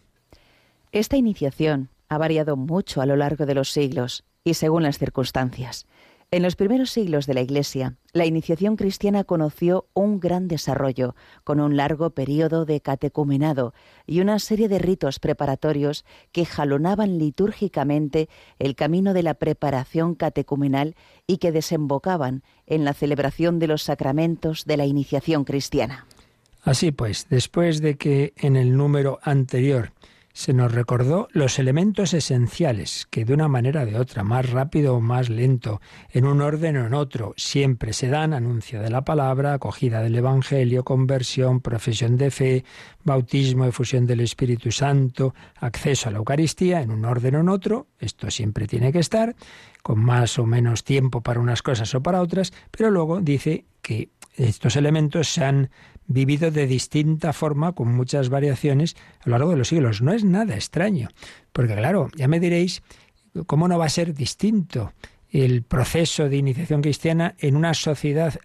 [0.98, 5.86] Esta iniciación ha variado mucho a lo largo de los siglos y según las circunstancias.
[6.32, 11.60] En los primeros siglos de la Iglesia, la iniciación cristiana conoció un gran desarrollo, con
[11.60, 13.76] un largo periodo de catecumenado
[14.08, 20.96] y una serie de ritos preparatorios que jalonaban litúrgicamente el camino de la preparación catecumenal
[21.28, 26.08] y que desembocaban en la celebración de los sacramentos de la iniciación cristiana.
[26.64, 29.94] Así pues, después de que en el número anterior
[30.38, 34.94] se nos recordó los elementos esenciales que de una manera o de otra, más rápido
[34.94, 39.04] o más lento, en un orden o en otro, siempre se dan anuncio de la
[39.04, 42.66] palabra, acogida del Evangelio, conversión, profesión de fe,
[43.04, 47.88] bautismo, efusión del Espíritu Santo, acceso a la Eucaristía, en un orden o en otro,
[47.98, 49.36] esto siempre tiene que estar,
[49.82, 54.12] con más o menos tiempo para unas cosas o para otras, pero luego dice que
[54.36, 55.72] estos elementos se han
[56.08, 60.02] vivido de distinta forma, con muchas variaciones a lo largo de los siglos.
[60.02, 61.10] No es nada extraño,
[61.52, 62.82] porque claro, ya me diréis,
[63.46, 64.94] ¿cómo no va a ser distinto
[65.30, 68.40] el proceso de iniciación cristiana en una sociedad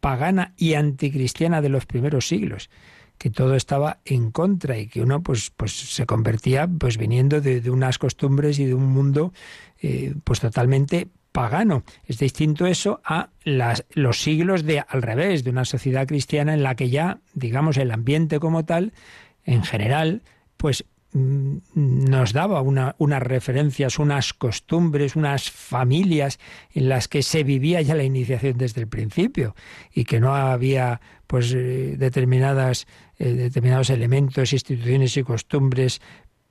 [0.00, 2.70] pagana y anticristiana de los primeros siglos?
[3.18, 7.70] que todo estaba en contra y que uno pues, pues se convertía pues viniendo de,
[7.70, 9.32] unas costumbres y de un mundo
[9.80, 11.82] eh, pues totalmente pagano.
[12.06, 16.62] Es distinto eso a las, los siglos de al revés, de una sociedad cristiana en
[16.62, 18.92] la que ya, digamos, el ambiente como tal,
[19.44, 20.22] en general,
[20.56, 26.38] pues mm, nos daba una, unas referencias, unas costumbres, unas familias
[26.72, 29.56] en las que se vivía ya la iniciación desde el principio
[29.92, 32.86] y que no había pues eh, determinadas
[33.18, 36.00] eh, determinados elementos, instituciones y costumbres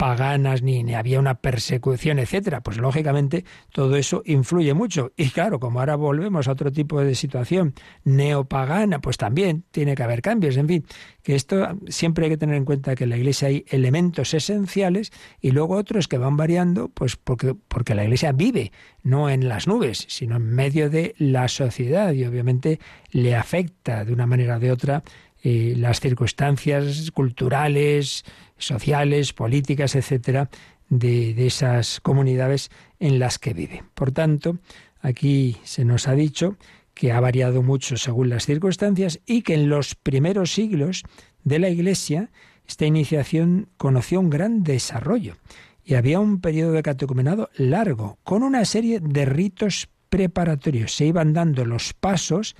[0.01, 2.61] paganas, ni, ni había una persecución, etcétera.
[2.61, 5.11] Pues lógicamente todo eso influye mucho.
[5.15, 10.01] Y claro, como ahora volvemos a otro tipo de situación neopagana, pues también tiene que
[10.01, 10.57] haber cambios.
[10.57, 10.85] En fin,
[11.21, 15.11] que esto siempre hay que tener en cuenta que en la Iglesia hay elementos esenciales
[15.39, 18.71] y luego otros que van variando, pues porque, porque la Iglesia vive,
[19.03, 22.79] no en las nubes, sino en medio de la sociedad y obviamente
[23.11, 25.03] le afecta de una manera o de otra
[25.43, 28.25] eh, las circunstancias culturales,
[28.62, 30.50] sociales, políticas, etcétera,
[30.89, 32.69] de, de esas comunidades
[33.00, 33.84] en las que vive.
[33.93, 34.58] Por tanto,
[35.02, 36.58] aquí se nos ha dicho
[36.93, 41.04] que ha variado mucho según las circunstancias y que en los primeros siglos
[41.43, 42.30] de la Iglesia
[42.67, 45.36] esta iniciación conoció un gran desarrollo
[45.84, 50.93] y había un periodo de catecumenado largo, con una serie de ritos preparatorios.
[50.93, 52.56] Se iban dando los pasos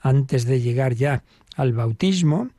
[0.00, 1.24] antes de llegar ya
[1.56, 2.50] al bautismo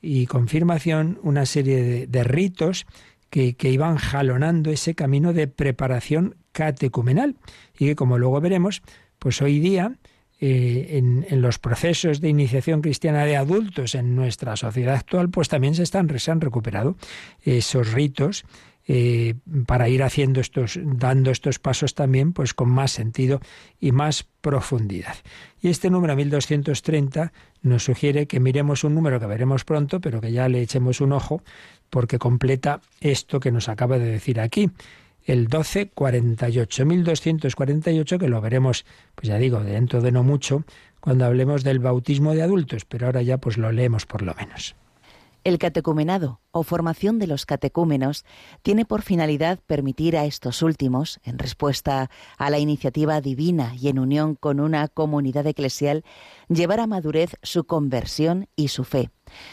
[0.00, 2.86] y confirmación, una serie de, ritos
[3.30, 7.36] que, iban jalonando ese camino de preparación catecumenal.
[7.78, 8.82] Y que como luego veremos,
[9.18, 9.96] pues hoy día
[10.40, 15.48] eh, en, en, los procesos de iniciación cristiana de adultos en nuestra sociedad actual, pues
[15.48, 16.96] también se están se han recuperado
[17.42, 18.44] esos ritos
[18.90, 19.34] eh,
[19.66, 23.40] para ir haciendo estos, dando estos pasos también, pues con más sentido
[23.78, 25.14] y más profundidad.
[25.60, 30.32] Y este número 1230 nos sugiere que miremos un número que veremos pronto, pero que
[30.32, 31.42] ya le echemos un ojo,
[31.90, 34.70] porque completa esto que nos acaba de decir aquí
[35.26, 40.64] el 1248, 1248, que lo veremos, pues ya digo, dentro de no mucho,
[41.00, 44.74] cuando hablemos del bautismo de adultos, pero ahora ya pues lo leemos por lo menos.
[45.44, 48.24] El catecumenado o formación de los catecúmenos
[48.62, 53.98] tiene por finalidad permitir a estos últimos, en respuesta a la iniciativa divina y en
[53.98, 56.04] unión con una comunidad eclesial,
[56.48, 59.10] llevar a madurez su conversión y su fe.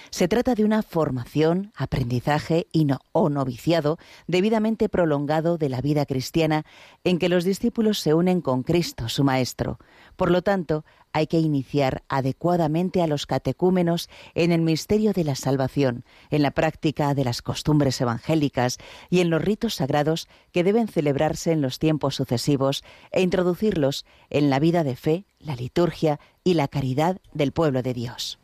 [0.09, 6.05] Se trata de una formación, aprendizaje y no, o noviciado debidamente prolongado de la vida
[6.05, 6.65] cristiana
[7.03, 9.79] en que los discípulos se unen con Cristo, su Maestro.
[10.15, 15.35] Por lo tanto, hay que iniciar adecuadamente a los catecúmenos en el misterio de la
[15.35, 20.89] salvación, en la práctica de las costumbres evangélicas y en los ritos sagrados que deben
[20.89, 26.55] celebrarse en los tiempos sucesivos e introducirlos en la vida de fe, la liturgia y
[26.55, 28.37] la caridad del pueblo de Dios.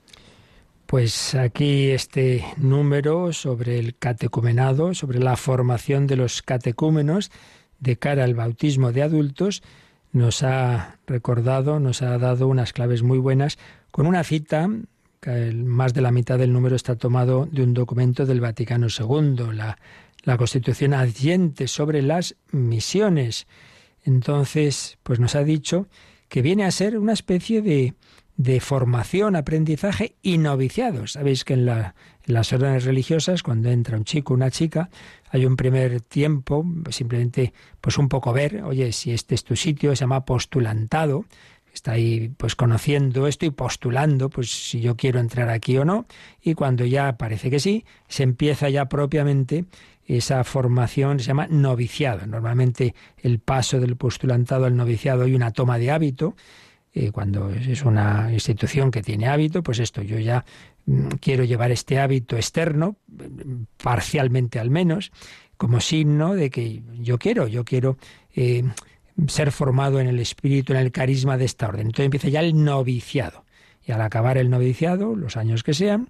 [0.86, 7.32] Pues aquí este número sobre el catecumenado, sobre la formación de los catecúmenos
[7.80, 9.62] de cara al bautismo de adultos,
[10.12, 13.58] nos ha recordado, nos ha dado unas claves muy buenas
[13.92, 14.70] con una cita,
[15.20, 19.54] que más de la mitad del número está tomado de un documento del Vaticano II,
[19.54, 19.78] la,
[20.24, 23.48] la Constitución adyente sobre las misiones.
[24.04, 25.88] Entonces, pues nos ha dicho
[26.28, 27.94] que viene a ser una especie de,
[28.38, 31.08] de formación, aprendizaje y noviciado.
[31.08, 34.90] Sabéis que en, la, en, las órdenes religiosas, cuando entra un chico, una chica,
[35.30, 39.96] hay un primer tiempo, simplemente pues un poco ver, oye, si este es tu sitio,
[39.96, 41.26] se llama postulantado,
[41.74, 46.06] está ahí pues conociendo esto y postulando pues si yo quiero entrar aquí o no
[46.42, 49.66] y cuando ya parece que sí se empieza ya propiamente
[50.06, 55.78] esa formación se llama noviciado normalmente el paso del postulantado al noviciado hay una toma
[55.78, 56.36] de hábito
[56.94, 60.44] eh, cuando es una institución que tiene hábito, pues esto, yo ya
[60.86, 62.98] mm, quiero llevar este hábito externo,
[63.82, 65.12] parcialmente al menos,
[65.58, 67.98] como signo de que yo quiero, yo quiero
[68.36, 68.64] eh,
[69.28, 71.88] ser formado en el espíritu, en el carisma de esta orden.
[71.88, 73.46] Entonces empieza ya el noviciado.
[73.86, 76.10] Y al acabar el noviciado, los años que sean,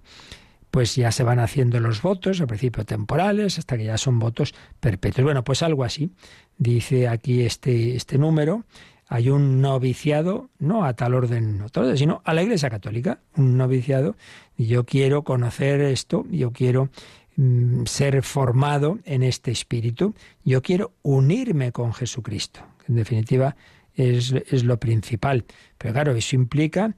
[0.70, 4.54] pues ya se van haciendo los votos, al principio temporales, hasta que ya son votos
[4.80, 5.24] perpetuos.
[5.24, 6.12] Bueno, pues algo así,
[6.56, 8.64] dice aquí este, este número,
[9.12, 11.62] hay un noviciado, no a tal orden,
[11.96, 14.16] sino a la Iglesia Católica, un noviciado,
[14.56, 16.88] y yo quiero conocer esto, yo quiero
[17.36, 23.54] mm, ser formado en este espíritu, yo quiero unirme con Jesucristo, en definitiva
[23.92, 25.44] es, es lo principal.
[25.76, 26.94] Pero claro, eso implica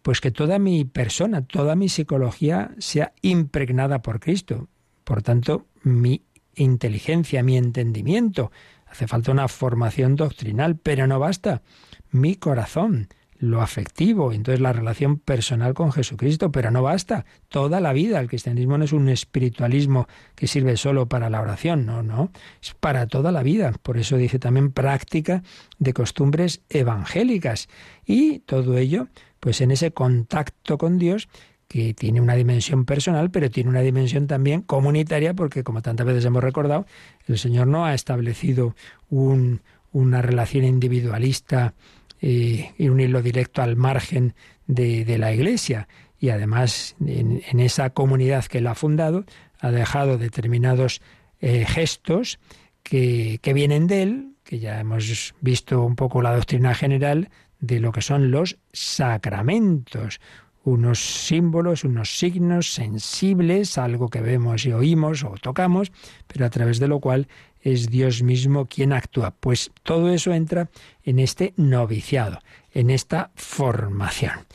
[0.00, 4.68] pues que toda mi persona, toda mi psicología sea impregnada por Cristo.
[5.04, 6.22] Por tanto, mi
[6.54, 8.50] inteligencia, mi entendimiento,
[8.90, 11.62] Hace falta una formación doctrinal, pero no basta.
[12.10, 13.08] Mi corazón,
[13.38, 17.24] lo afectivo, entonces la relación personal con Jesucristo, pero no basta.
[17.48, 21.86] Toda la vida, el cristianismo no es un espiritualismo que sirve solo para la oración,
[21.86, 23.72] no, no, es para toda la vida.
[23.82, 25.42] Por eso dice también práctica
[25.78, 27.68] de costumbres evangélicas.
[28.04, 29.08] Y todo ello,
[29.40, 31.28] pues en ese contacto con Dios
[31.68, 36.24] que tiene una dimensión personal, pero tiene una dimensión también comunitaria, porque como tantas veces
[36.24, 36.86] hemos recordado,
[37.26, 38.74] el Señor no ha establecido
[39.10, 39.60] un,
[39.92, 41.74] una relación individualista
[42.20, 44.34] eh, y un hilo directo al margen
[44.66, 45.88] de, la Iglesia.
[46.18, 49.24] Y además, en, en, esa comunidad que él ha fundado,
[49.60, 51.02] ha dejado determinados
[51.40, 52.40] eh, gestos
[52.82, 57.28] que, que vienen de él, que ya hemos visto un poco la doctrina general
[57.60, 60.20] de lo que son los sacramentos
[60.68, 65.92] unos símbolos, unos signos sensibles, algo que vemos y oímos o tocamos,
[66.26, 67.28] pero a través de lo cual
[67.60, 69.32] es Dios mismo quien actúa.
[69.32, 70.70] Pues todo eso entra
[71.02, 72.40] en este noviciado,
[72.72, 74.46] en esta formación.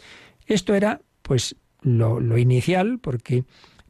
[0.47, 3.43] Esto era, pues, lo, inicial, porque,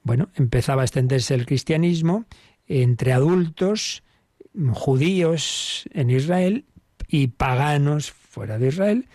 [0.03, 2.25] bueno, empezaba a extenderse el cristianismo
[2.67, 4.03] entre adultos,
[4.73, 6.65] judíos en Israel
[7.07, 9.07] y paganos fuera de Israel,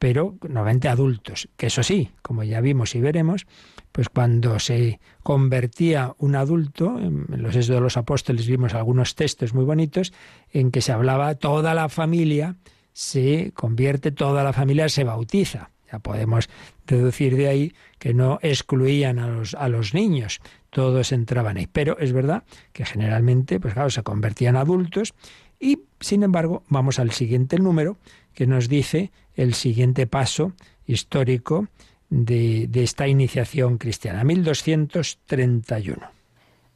[0.00, 3.46] pero normalmente adultos, que eso sí, como ya vimos y veremos,
[3.92, 9.52] pues cuando se convertía un adulto, en los Hechos de los Apóstoles vimos algunos textos
[9.52, 10.14] muy bonitos
[10.52, 12.56] en que se hablaba toda la familia
[12.94, 15.70] se convierte, toda la familia se bautiza.
[15.92, 16.48] Ya podemos
[16.86, 20.40] deducir de ahí que no excluían a los, a los niños,
[20.70, 21.68] todos entraban ahí.
[21.70, 25.14] Pero es verdad que generalmente, pues claro, se convertían adultos
[25.58, 27.98] y, sin embargo, vamos al siguiente número
[28.34, 30.52] que nos dice el siguiente paso
[30.86, 31.68] histórico
[32.10, 36.10] de, esta iniciación cristiana, 1231.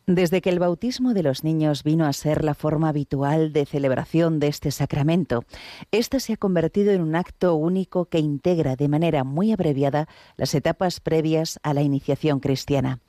[0.06, 4.38] Desde que el bautismo de los niños vino a ser la forma habitual de celebración
[4.38, 5.44] de este sacramento,
[5.92, 10.54] este se ha convertido en un acto único que integra de manera muy abreviada las
[10.54, 13.00] etapas previas a la iniciación cristiana.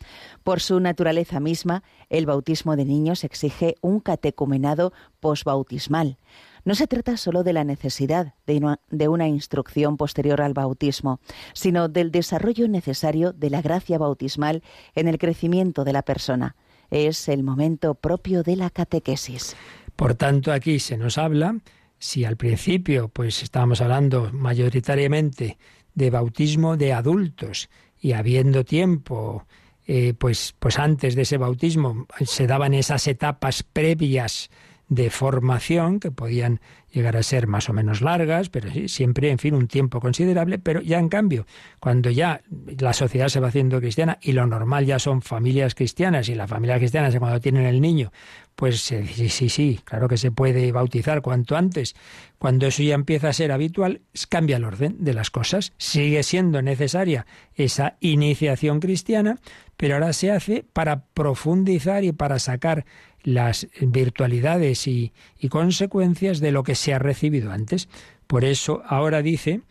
[0.44, 6.18] Por su naturaleza misma, el bautismo de niños exige un catecumenado posbautismal
[6.66, 11.20] No se trata solo de la necesidad de una, instrucción posterior al bautismo,
[11.54, 14.64] sino del desarrollo necesario de la gracia bautismal
[14.96, 16.56] en el crecimiento de la persona.
[16.90, 19.56] Es el momento propio de la catequesis.
[19.96, 21.56] Por tanto, aquí se nos habla,
[22.00, 25.60] si al principio pues estábamos hablando mayoritariamente
[25.94, 27.70] de bautismo de adultos
[28.02, 29.46] y habiendo tiempo
[29.86, 34.50] eh, pues, pues antes de ese bautismo se daban esas etapas previas
[34.90, 36.60] de formación que podían
[36.96, 40.60] llegar a ser más o menos largas, pero sí, siempre, en fin, un tiempo considerable,
[40.60, 41.46] pero ya en cambio,
[41.82, 42.42] cuando ya
[42.80, 46.48] la sociedad se va haciendo cristiana y lo normal ya son familias cristianas y la
[46.48, 48.14] familia cristiana es cuando tienen el niño,
[48.56, 51.96] pues sí, sí, sí, claro que se puede bautizar cuanto antes.
[52.38, 55.74] Cuando eso ya empieza a ser habitual, cambia el orden de las cosas.
[55.78, 57.26] Sigue siendo necesaria
[57.56, 59.40] esa iniciación cristiana,
[59.76, 62.86] pero ahora se hace para profundizar y para sacar
[63.26, 65.12] las virtualidades y,
[65.50, 67.90] consecuencias de lo que se ha recibido antes.
[68.28, 69.62] Por eso ahora dice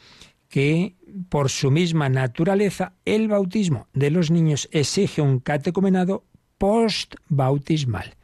[0.48, 0.96] que
[1.28, 6.24] por su misma naturaleza el bautismo de los niños exige un catecumenado
[6.58, 8.16] postbautismal.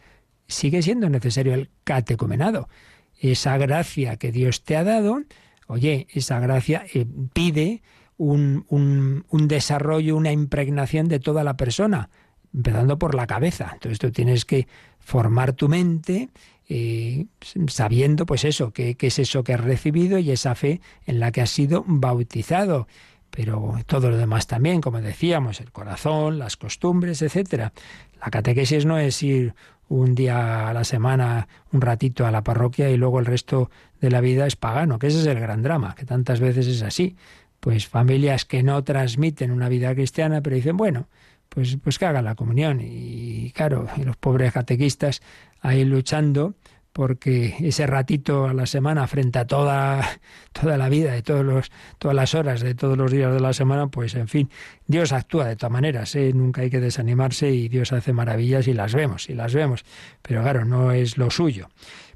[0.48, 2.68] Sigue siendo necesario el catecumenado.
[3.16, 5.22] Esa gracia que Dios te ha dado,
[5.68, 7.82] oye, esa gracia eh, pide
[8.16, 12.10] un, un, un desarrollo, una impregnación de toda la persona,
[12.52, 13.70] empezando por la cabeza.
[13.72, 14.66] Entonces tú tienes que
[14.98, 16.30] formar tu mente
[16.72, 17.26] eh,
[17.66, 21.40] sabiendo pues eso, qué es eso que has recibido y esa fe en la que
[21.40, 22.86] has sido bautizado.
[23.30, 27.72] Pero todo lo demás también, como decíamos, el corazón, las costumbres, etcétera.
[28.20, 29.54] La catequesis no es ir
[29.88, 33.68] un día a la semana, un ratito a la parroquia y luego el resto
[34.00, 36.82] de la vida es pagano, que ese es el gran drama, que tantas veces es
[36.82, 37.16] así.
[37.58, 41.08] Pues familias que no transmiten una vida cristiana, pero dicen, bueno,
[41.48, 42.80] pues, pues que hagan la comunión.
[42.80, 45.20] Y claro, y los pobres catequistas
[45.60, 46.54] ahí luchando
[46.92, 50.20] porque ese ratito a la semana frente a toda,
[50.52, 53.52] toda la vida de todos los, todas las horas de todos los días de la
[53.52, 54.50] semana, pues en fin,
[54.86, 56.32] Dios actúa de todas maneras, ¿eh?
[56.34, 59.84] nunca hay que desanimarse y Dios hace maravillas y las vemos, y las vemos,
[60.22, 61.68] pero claro, no es lo suyo.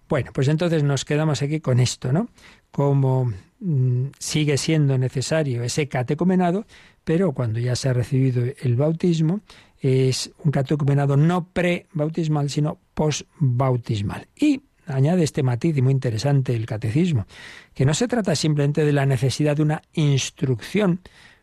[0.08, 2.28] Bueno, pues entonces nos quedamos aquí con esto, ¿no?
[2.70, 6.66] Como mm, sigue siendo necesario ese catecumenado,
[7.04, 9.40] pero cuando ya se ha recibido el bautismo,
[9.84, 14.28] es un catecumenado no pre-bautismal, sino post-bautismal.
[14.34, 17.26] Y añade este matiz y muy interesante el catecismo,
[17.74, 21.00] que no se trata simplemente de la necesidad de una instrucción,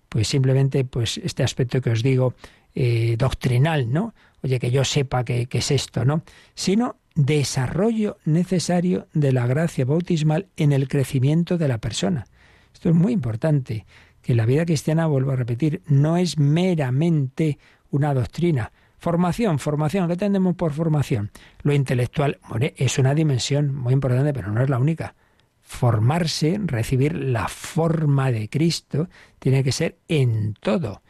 [0.10, 2.34] pues simplemente pues este aspecto que os digo
[2.74, 4.16] eh, doctrinal, ¿no?
[4.42, 6.24] Oye, que yo sepa qué es esto, ¿no?
[6.56, 12.26] Sino desarrollo necesario de la gracia bautismal en el crecimiento de la persona.
[12.74, 13.86] Esto es muy importante
[14.24, 17.60] que la vida cristiana, vuelvo a repetir, no es meramente
[17.92, 18.72] una doctrina.
[18.98, 21.32] Formación, formación, ¿qué tenemos por formación?
[21.64, 22.40] Lo intelectual,
[22.76, 25.16] es una dimensión muy importante, pero no es la única.
[25.62, 31.02] Formarse, recibir la forma de Cristo, tiene que ser en todo.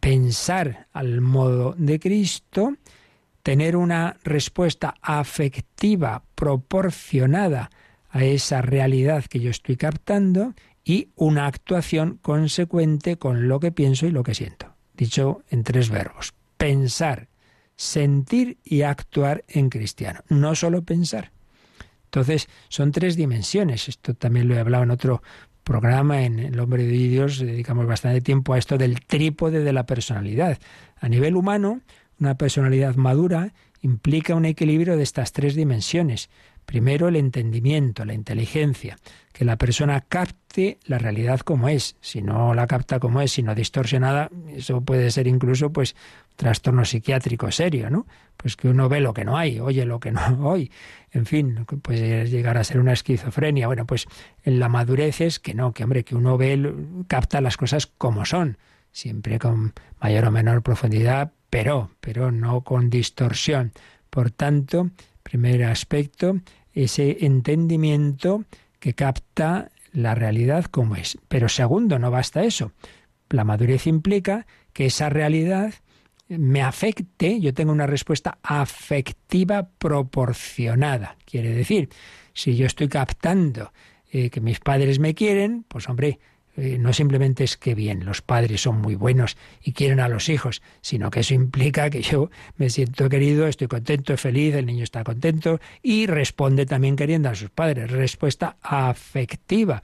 [0.00, 2.74] Pensar al modo de Cristo,
[3.42, 7.70] tener una respuesta afectiva proporcionada
[8.10, 10.54] a esa realidad que yo estoy captando
[10.84, 14.69] y una actuación consecuente con lo que pienso y lo que siento.
[15.00, 16.34] Dicho en tres verbos.
[16.58, 17.28] Pensar,
[17.74, 20.20] sentir y actuar en cristiano.
[20.28, 21.32] No solo pensar.
[22.04, 23.88] Entonces, son tres dimensiones.
[23.88, 25.22] Esto también lo he hablado en otro
[25.64, 29.86] programa, en El hombre de Dios, dedicamos bastante tiempo a esto del trípode de la
[29.86, 30.58] personalidad.
[30.98, 31.80] A nivel humano,
[32.18, 36.28] una personalidad madura implica un equilibrio de estas tres dimensiones.
[36.70, 38.96] Primero, el entendimiento, la inteligencia,
[39.32, 41.96] que la persona capte la realidad como es.
[42.00, 45.96] Si no la capta como es, sino distorsionada, eso puede ser incluso pues
[46.36, 48.06] trastorno psiquiátrico serio, ¿no?
[48.36, 50.70] Pues que uno ve lo que no hay, oye lo que no hay.
[51.10, 53.66] En fin, puede llegar a ser una esquizofrenia.
[53.66, 54.06] Bueno, pues
[54.44, 56.72] en la madurez es que no, que hombre, que uno ve,
[57.08, 58.58] capta las cosas como son,
[58.92, 63.72] siempre con mayor o menor profundidad, pero, pero no con distorsión.
[64.08, 64.90] Por tanto,
[65.24, 66.40] primer aspecto,
[66.72, 68.44] ese entendimiento
[68.78, 71.18] que capta la realidad como es.
[71.28, 72.72] Pero segundo, no basta eso.
[73.28, 75.74] La madurez implica que esa realidad
[76.28, 81.16] me afecte, yo tengo una respuesta afectiva proporcionada.
[81.24, 81.88] Quiere decir,
[82.32, 83.72] si yo estoy captando
[84.12, 86.20] eh, que mis padres me quieren, pues hombre,
[86.56, 90.28] eh, no simplemente es que bien, los padres son muy buenos y quieren a los
[90.28, 94.84] hijos, sino que eso implica que yo me siento querido, estoy contento, feliz, el niño
[94.84, 97.90] está contento y responde también queriendo a sus padres.
[97.90, 99.82] Respuesta afectiva.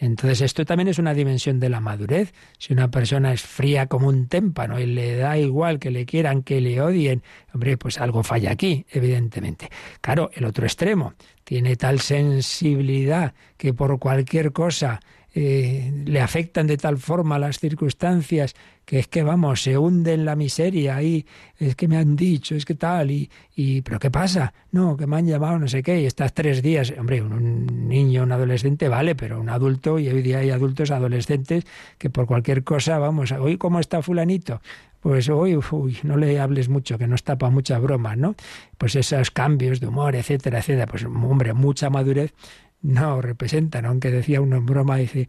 [0.00, 2.32] Entonces esto también es una dimensión de la madurez.
[2.56, 6.42] Si una persona es fría como un témpano y le da igual que le quieran,
[6.42, 9.68] que le odien, hombre, pues algo falla aquí, evidentemente.
[10.00, 11.12] Claro, el otro extremo
[11.44, 15.00] tiene tal sensibilidad que por cualquier cosa
[15.34, 18.54] eh, le afectan de tal forma las circunstancias
[18.90, 21.24] que es que vamos, se hunde en la miseria y
[21.58, 24.52] es que me han dicho, es que tal, y, y pero ¿qué pasa?
[24.72, 28.24] No, que me han llamado no sé qué, y estás tres días, hombre, un, niño,
[28.24, 31.66] un adolescente, vale, pero un adulto, y hoy día hay adultos adolescentes
[31.98, 34.60] que por cualquier cosa, vamos, hoy cómo está fulanito,
[34.98, 38.34] pues hoy, uy, no le hables mucho, que no está para muchas bromas, ¿no?
[38.76, 42.34] Pues esos cambios de humor, etcétera, etcétera, pues hombre, mucha madurez
[42.82, 45.28] no representan, aunque decía uno en broma, dice,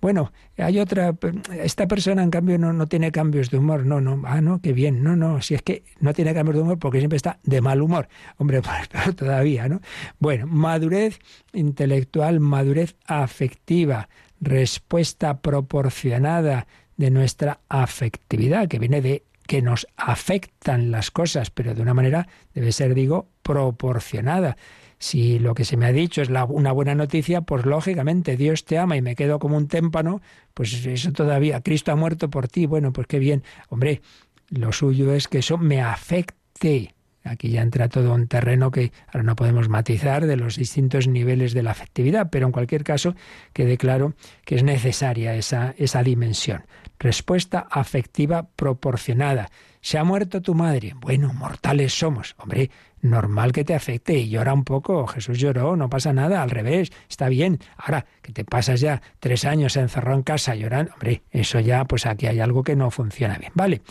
[0.00, 1.14] bueno, hay otra,
[1.60, 4.72] esta persona en cambio no, no tiene cambios de humor, no, no, ah, no, qué
[4.72, 7.60] bien, no, no, si es que no tiene cambios de humor porque siempre está de
[7.60, 9.80] mal humor, hombre, pues todavía, ¿no?
[10.18, 11.18] Bueno, madurez
[11.52, 14.08] intelectual, madurez afectiva,
[14.40, 21.80] respuesta proporcionada de nuestra afectividad, que viene de que nos afectan las cosas, pero de
[21.80, 24.58] una manera, debe ser, digo, proporcionada.
[24.98, 28.78] Si lo que se me ha dicho es una buena noticia, pues lógicamente Dios te
[28.78, 30.20] ama y me quedo como un témpano,
[30.54, 33.44] pues eso todavía, Cristo ha muerto por ti, bueno, pues qué bien.
[33.68, 34.02] Hombre,
[34.48, 36.94] lo suyo es que eso me afecte.
[37.22, 41.52] Aquí ya entra todo un terreno que ahora no podemos matizar de los distintos niveles
[41.52, 43.14] de la afectividad, pero en cualquier caso
[43.52, 46.64] quede claro que es necesaria esa, esa dimensión.
[46.98, 49.50] Respuesta afectiva proporcionada.
[49.80, 50.94] ¿Se ha muerto tu madre?
[50.96, 52.34] Bueno, mortales somos.
[52.38, 52.70] Hombre,
[53.00, 55.06] normal que te afecte y llora un poco.
[55.06, 57.58] Jesús lloró, no pasa nada, al revés, está bien.
[57.76, 62.06] Ahora, que te pasas ya tres años encerrado en casa llorando, hombre, eso ya, pues
[62.06, 63.52] aquí hay algo que no funciona bien.
[63.54, 63.82] Vale,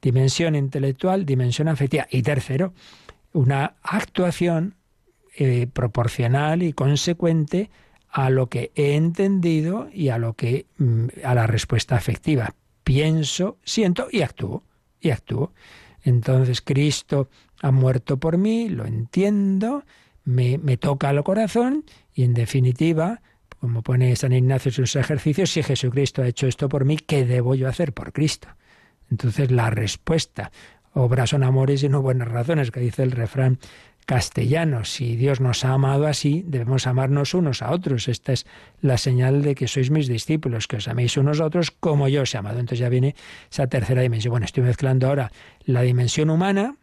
[0.00, 2.06] dimensión intelectual, dimensión afectiva.
[2.10, 2.74] Y tercero,
[3.32, 4.76] una actuación
[5.36, 7.70] eh, proporcional y consecuente
[8.08, 12.54] a lo que he entendido y a lo que mm, a la respuesta afectiva.
[12.84, 14.62] Pienso, siento y actúo.
[15.04, 15.52] Y actúo.
[16.02, 17.28] Entonces Cristo
[17.62, 19.84] ha muerto por mí, lo entiendo,
[20.24, 21.84] me, me toca el corazón
[22.14, 23.20] y en definitiva,
[23.60, 27.24] como pone San Ignacio en sus ejercicios, si Jesucristo ha hecho esto por mí, ¿qué
[27.24, 28.48] debo yo hacer por Cristo?
[29.10, 30.50] Entonces la respuesta,
[30.94, 33.58] obras son amores y no buenas razones, que dice el refrán
[34.04, 34.84] castellano.
[34.84, 38.08] Si Dios nos ha amado así, debemos amarnos unos a otros.
[38.08, 38.46] Esta es
[38.80, 42.22] la señal de que sois mis discípulos, que os améis unos a otros como yo
[42.22, 42.58] os he amado.
[42.58, 43.14] Entonces ya viene
[43.50, 44.32] esa tercera dimensión.
[44.32, 45.32] Bueno, estoy mezclando ahora
[45.64, 46.76] la dimensión humana,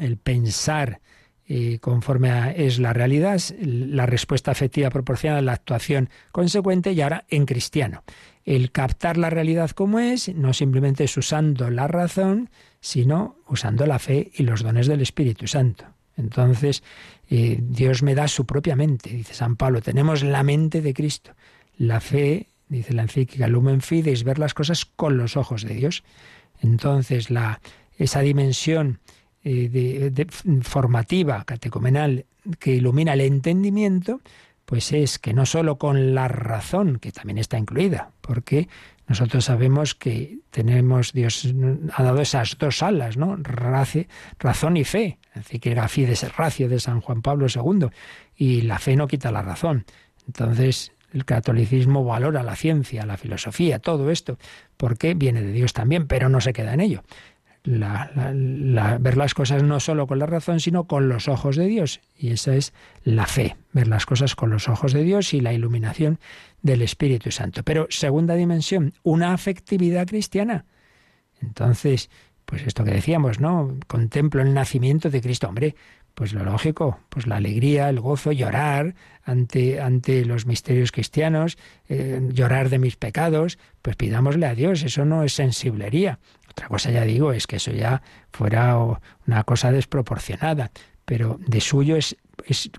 [0.00, 1.00] el pensar
[1.50, 7.24] eh, conforme a, es la realidad, la respuesta afectiva proporcionada, la actuación consecuente y ahora
[7.28, 8.04] en cristiano.
[8.44, 13.98] El captar la realidad como es, no simplemente es usando la razón, sino usando la
[13.98, 15.97] fe y los dones del Espíritu Santo.
[16.18, 16.82] Entonces,
[17.30, 21.32] eh, Dios me da su propia mente, dice San Pablo, tenemos la mente de Cristo.
[21.76, 25.74] La fe, dice la encíclica Lumen Fide, es ver las cosas con los ojos de
[25.74, 26.02] Dios.
[26.60, 27.60] Entonces, la,
[27.96, 29.00] esa dimensión
[29.44, 30.26] eh, de,
[30.62, 32.26] formativa, catecomenal,
[32.58, 34.20] que ilumina el entendimiento,
[34.64, 38.68] pues es que no sólo con la razón, que también está incluida, porque
[39.06, 41.54] nosotros sabemos que tenemos, Dios
[41.94, 43.38] ha dado esas dos alas, ¿no?
[44.38, 45.18] razón y fe.
[45.38, 47.88] Así que la fides ratio de San Juan Pablo II.
[48.36, 49.84] Y la fe no quita la razón.
[50.26, 54.38] Entonces, el catolicismo valora la ciencia, la filosofía, todo esto,
[54.76, 57.02] porque viene de Dios también, pero no se queda en ello
[57.64, 62.00] ver las cosas no solo con la razón, sino con los ojos de Dios.
[62.16, 62.72] Y esa es
[63.04, 66.18] la fe, ver las cosas con los ojos de Dios y la iluminación
[66.62, 67.62] del Espíritu Santo.
[67.64, 70.64] Pero segunda dimensión, una afectividad cristiana.
[71.40, 72.10] Entonces,
[72.48, 73.76] pues esto que decíamos, ¿no?
[73.88, 75.48] Contemplo el nacimiento de Cristo.
[75.48, 75.76] Hombre,
[76.14, 81.58] pues lo lógico, pues la alegría, el gozo, llorar ante, ante los misterios cristianos,
[81.90, 86.90] eh, llorar de mis pecados, pues pidámosle a Dios, eso no es sensiblería, otra cosa
[86.90, 88.00] ya digo es que eso ya
[88.32, 88.78] fuera
[89.26, 90.70] una cosa desproporcionada,
[91.08, 92.18] pero de suyo es,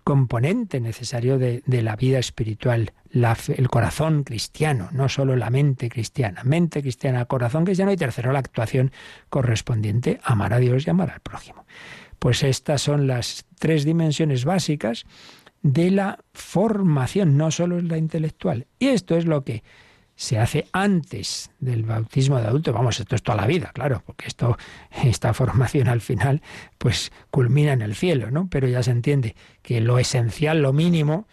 [0.04, 6.84] componente necesario de, la vida espiritual, el corazón cristiano, no solo la mente cristiana, mente
[6.84, 8.92] cristiana, corazón cristiano y tercero la actuación
[9.30, 11.66] correspondiente, amar a Dios y amar al prójimo.
[12.20, 15.06] Pues estas son las tres dimensiones básicas
[15.64, 18.68] de la formación, no solo es la intelectual.
[18.78, 19.64] Y esto es lo que
[20.20, 22.74] se hace antes del bautismo de adulto.
[22.74, 24.58] Vamos, esto es toda la vida, claro, porque esto,
[25.06, 26.42] esta formación al final,
[26.78, 28.50] pues culmina en el cielo, ¿no?
[28.50, 31.26] Pero ya se entiende que lo esencial, lo mínimo,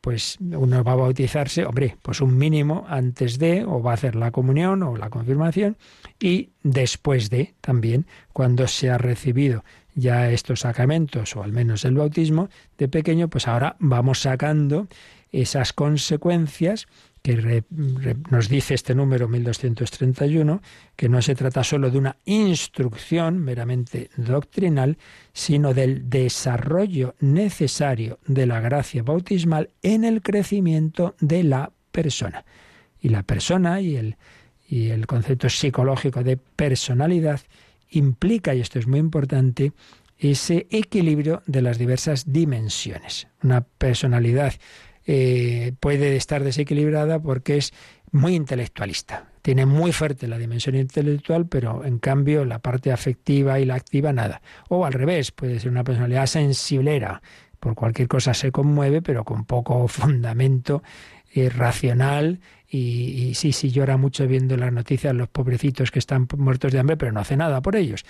[0.00, 4.16] pues uno va a bautizarse, hombre, pues un mínimo antes de, o va a hacer
[4.16, 5.76] la comunión o la confirmación,
[6.18, 9.64] y después de también, cuando se ha recibido
[9.94, 14.88] ya estos sacramentos, o al menos el bautismo de pequeño, pues ahora vamos sacando
[15.30, 16.86] esas consecuencias
[17.22, 17.64] que
[18.30, 20.62] nos dice este número 1231,
[20.96, 24.96] que no se trata solo de una instrucción meramente doctrinal,
[25.32, 32.44] sino del desarrollo necesario de la gracia bautismal en el crecimiento de la persona.
[33.00, 34.16] Y la persona y el,
[34.68, 37.40] y el concepto psicológico de personalidad
[37.90, 39.72] implica, y esto es muy importante,
[40.18, 43.26] ese equilibrio de las diversas dimensiones.
[43.42, 44.54] Una personalidad
[45.12, 47.72] eh, puede estar desequilibrada porque es
[48.12, 49.26] muy intelectualista.
[49.42, 54.12] Tiene muy fuerte la dimensión intelectual, pero en cambio la parte afectiva y la activa
[54.12, 54.40] nada.
[54.68, 57.22] O al revés, puede ser una personalidad sensiblera.
[57.58, 60.84] Por cualquier cosa se conmueve, pero con poco fundamento
[61.34, 62.38] eh, racional
[62.68, 66.78] y, y, sí, sí llora mucho viendo las noticias, los pobrecitos que están muertos de
[66.78, 68.04] hambre, pero no hace nada por ellos.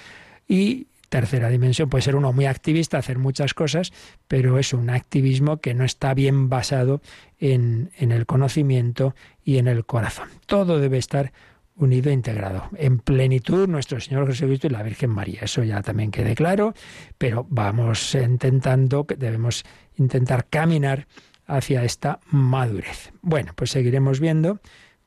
[0.46, 3.92] Y Tercera dimensión puede ser uno muy activista, hacer muchas cosas,
[4.28, 7.02] pero es un activismo que no está bien basado
[7.40, 10.28] en, el conocimiento y en el corazón.
[10.46, 11.32] Todo debe estar
[11.74, 12.68] unido e integrado.
[12.76, 15.40] En plenitud nuestro Señor Jesucristo y la Virgen María.
[15.42, 16.74] Eso ya también quede claro,
[17.18, 19.64] pero vamos intentando, debemos
[19.96, 21.08] intentar caminar
[21.44, 23.12] hacia esta madurez.
[23.20, 24.60] Bueno, pues seguiremos viendo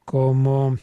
[0.03, 0.77] cómo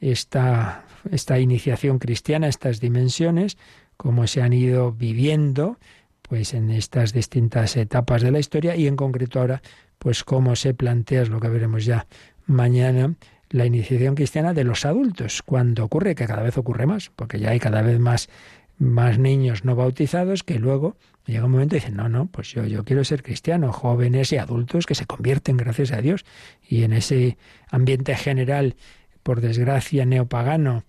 [0.00, 3.58] esta, esta iniciación cristiana, estas dimensiones,
[4.02, 5.78] cómo se han ido viviendo
[6.22, 9.62] pues en estas distintas etapas de la historia y en concreto ahora
[10.00, 12.08] pues cómo se plantea, es lo que veremos ya
[12.46, 13.14] mañana,
[13.50, 17.50] la iniciación cristiana de los adultos, cuando ocurre, que cada vez ocurre más, porque ya
[17.50, 18.28] hay cada vez más,
[18.76, 22.64] más niños no bautizados que luego llega un momento y dicen, no, no, pues yo,
[22.64, 26.24] yo quiero ser cristiano, jóvenes y adultos que se convierten gracias a Dios.
[26.68, 27.38] Y en ese
[27.70, 28.74] ambiente general,
[29.22, 30.82] por desgracia, neopagano,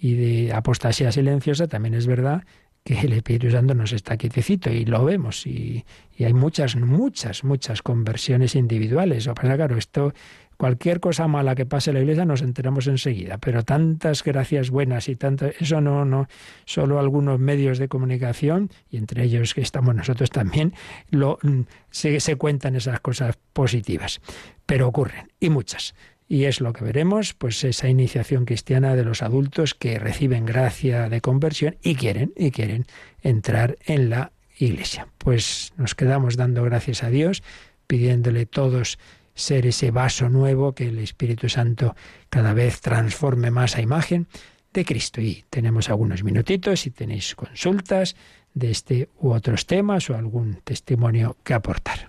[0.00, 2.44] y de apostasía silenciosa, también es verdad
[2.84, 5.84] que el Espíritu Santo nos está quietecito y lo vemos y,
[6.18, 9.26] hay muchas, muchas, muchas conversiones individuales.
[9.26, 10.12] O sea, claro, esto,
[10.58, 15.08] cualquier cosa mala que pase en la iglesia nos enteramos enseguida, pero tantas gracias buenas
[15.08, 16.28] y tantas, eso no, no,
[16.66, 20.74] solo algunos medios de comunicación, y entre ellos que estamos nosotros también,
[21.08, 21.38] lo,
[21.90, 24.20] se, se cuentan esas cosas positivas,
[24.66, 25.94] pero ocurren, y muchas.
[26.30, 31.08] Y es lo que veremos, pues esa iniciación cristiana de los adultos que reciben gracia
[31.08, 32.86] de conversión y quieren, y quieren
[33.20, 35.08] entrar en la iglesia.
[35.18, 37.42] Pues nos quedamos dando gracias a Dios,
[37.88, 39.00] pidiéndole todos
[39.34, 41.96] ser ese vaso nuevo que el Espíritu Santo
[42.28, 44.28] cada vez transforme más a imagen
[44.72, 45.20] de Cristo.
[45.20, 48.14] Y tenemos algunos minutitos si tenéis consultas
[48.54, 52.08] de este u otros temas o algún testimonio que aportar.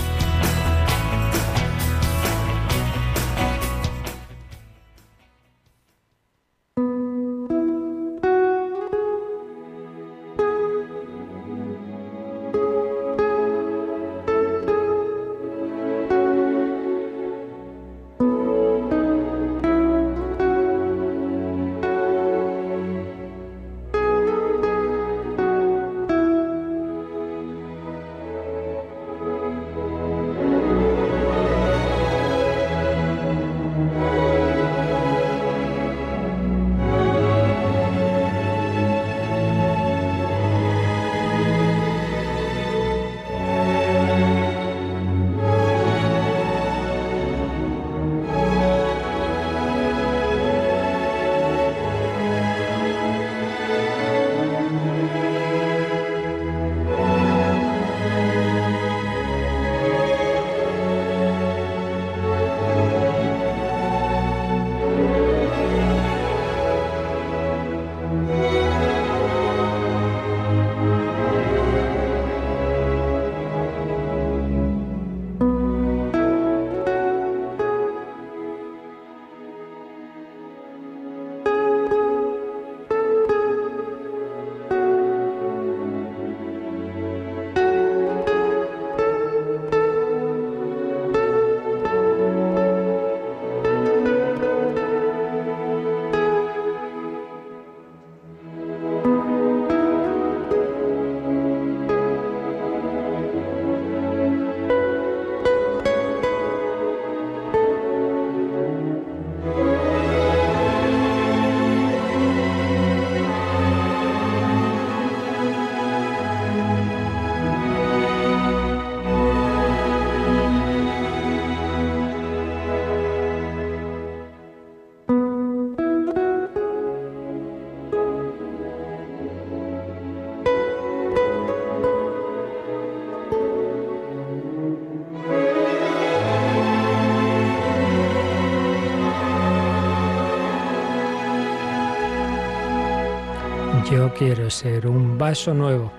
[143.91, 145.91] Yo quiero ser un vaso nuevo.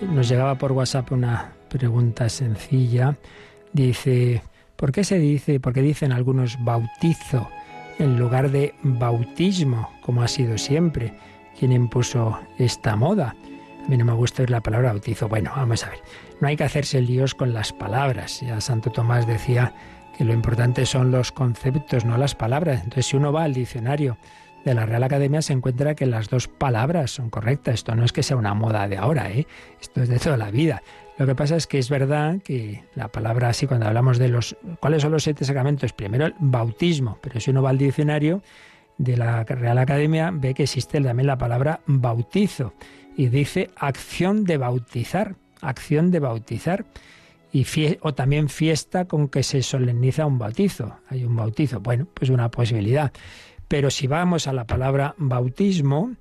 [0.00, 3.16] Nos llegaba por WhatsApp una pregunta sencilla.
[3.72, 4.42] Dice,
[4.74, 7.48] ¿por qué se dice, por qué dicen algunos bautizo
[8.00, 11.14] en lugar de bautismo, como ha sido siempre?
[11.56, 13.36] ¿Quién impuso esta moda?
[13.84, 15.28] A mí no me gusta oír la palabra bautizo.
[15.28, 16.00] Bueno, vamos a ver.
[16.40, 18.40] No hay que hacerse líos con las palabras.
[18.40, 19.72] Ya Santo Tomás decía
[20.18, 22.82] que lo importante son los conceptos, no las palabras.
[22.82, 24.16] Entonces, si uno va al diccionario
[24.66, 27.76] de la Real Academia se encuentra que las dos palabras son correctas.
[27.76, 29.46] Esto no es que sea una moda de ahora, ¿eh?
[29.80, 30.82] esto es de toda la vida.
[31.18, 34.56] Lo que pasa es que es verdad que la palabra así, cuando hablamos de los
[34.80, 38.42] cuáles son los siete sacramentos, primero el bautismo, pero si uno va al diccionario
[38.98, 42.74] de la Real Academia ve que existe también la palabra bautizo
[43.16, 46.84] y dice acción de bautizar, acción de bautizar
[47.52, 47.64] y
[48.00, 50.96] o también fiesta con que se solemniza un bautizo.
[51.08, 53.12] Hay un bautizo, bueno, pues una posibilidad.
[53.68, 56.12] Pero si vamos a la palabra bautismo,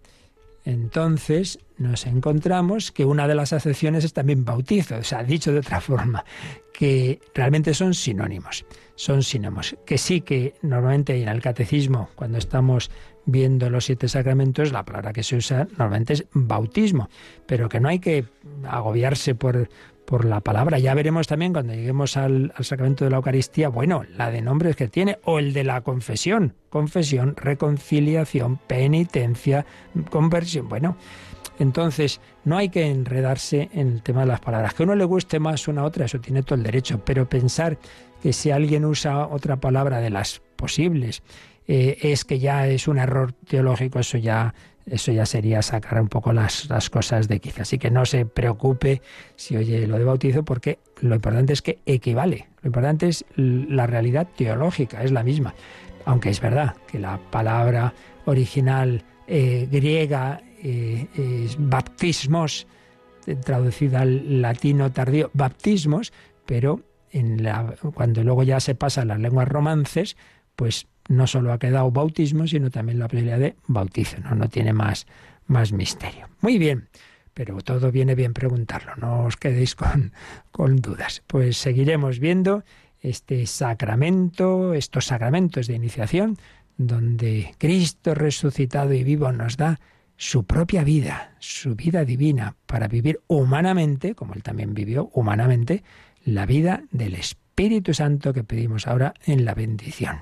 [0.66, 5.60] entonces nos encontramos que una de las acepciones es también bautizo, o sea, dicho de
[5.60, 6.26] otra forma,
[6.74, 8.66] que realmente son sinónimos,
[8.96, 12.89] son sinónimos, que sí que normalmente en el catecismo, cuando estamos
[13.26, 17.10] viendo los siete sacramentos, la palabra que se usa normalmente es bautismo,
[17.46, 18.26] pero que no hay que
[18.68, 19.70] agobiarse por,
[20.06, 20.80] por la palabra.
[20.80, 24.88] Ya veremos también cuando lleguemos al, sacramento de la Eucaristía, bueno, la de nombres que
[24.88, 26.53] tiene, o el de la confesión.
[26.70, 29.66] Confesión, reconciliación, penitencia,
[30.10, 30.70] conversión.
[30.70, 30.97] Bueno,
[31.60, 34.74] entonces no hay que enredarse en el tema de las palabras.
[34.74, 37.78] Que uno le guste más una a otra, eso tiene todo el derecho, pero pensar
[38.22, 41.24] que si alguien usa otra palabra de las posibles,
[41.68, 44.53] eh, es que ya es un error teológico, eso ya
[44.86, 47.64] eso ya sería sacar un poco las, las cosas de quizá.
[47.64, 49.02] Así que no se preocupe
[49.36, 52.48] si oye lo de bautizo, porque lo importante es que equivale.
[52.62, 55.56] Lo importante es la realidad teológica, es la misma.
[56.06, 57.94] Aunque es verdad que la palabra
[58.26, 62.68] original eh, griega eh, es baptismos,
[63.44, 66.14] traducida al latino tardío, baptismos,
[66.46, 66.82] pero
[67.94, 70.18] cuando luego ya se pasa a las lenguas romances,
[70.56, 74.36] pues no solo ha quedado bautismo, sino también la posibilidad de bautizo, ¿no?
[74.36, 75.06] No tiene más,
[75.47, 76.28] más misterio.
[76.41, 76.89] Muy bien,
[77.34, 80.14] pero todo viene bien preguntarlo, no os quedéis con,
[80.51, 81.22] con dudas.
[81.28, 82.64] Pues seguiremos viendo
[83.01, 86.38] este sacramento, estos sacramentos de iniciación,
[86.78, 89.80] donde Cristo resucitado y vivo nos da
[90.18, 95.84] su propia vida, su vida divina, para vivir humanamente, como Él también vivió humanamente,
[96.24, 100.22] la vida del Espíritu Santo que pedimos ahora en la bendición.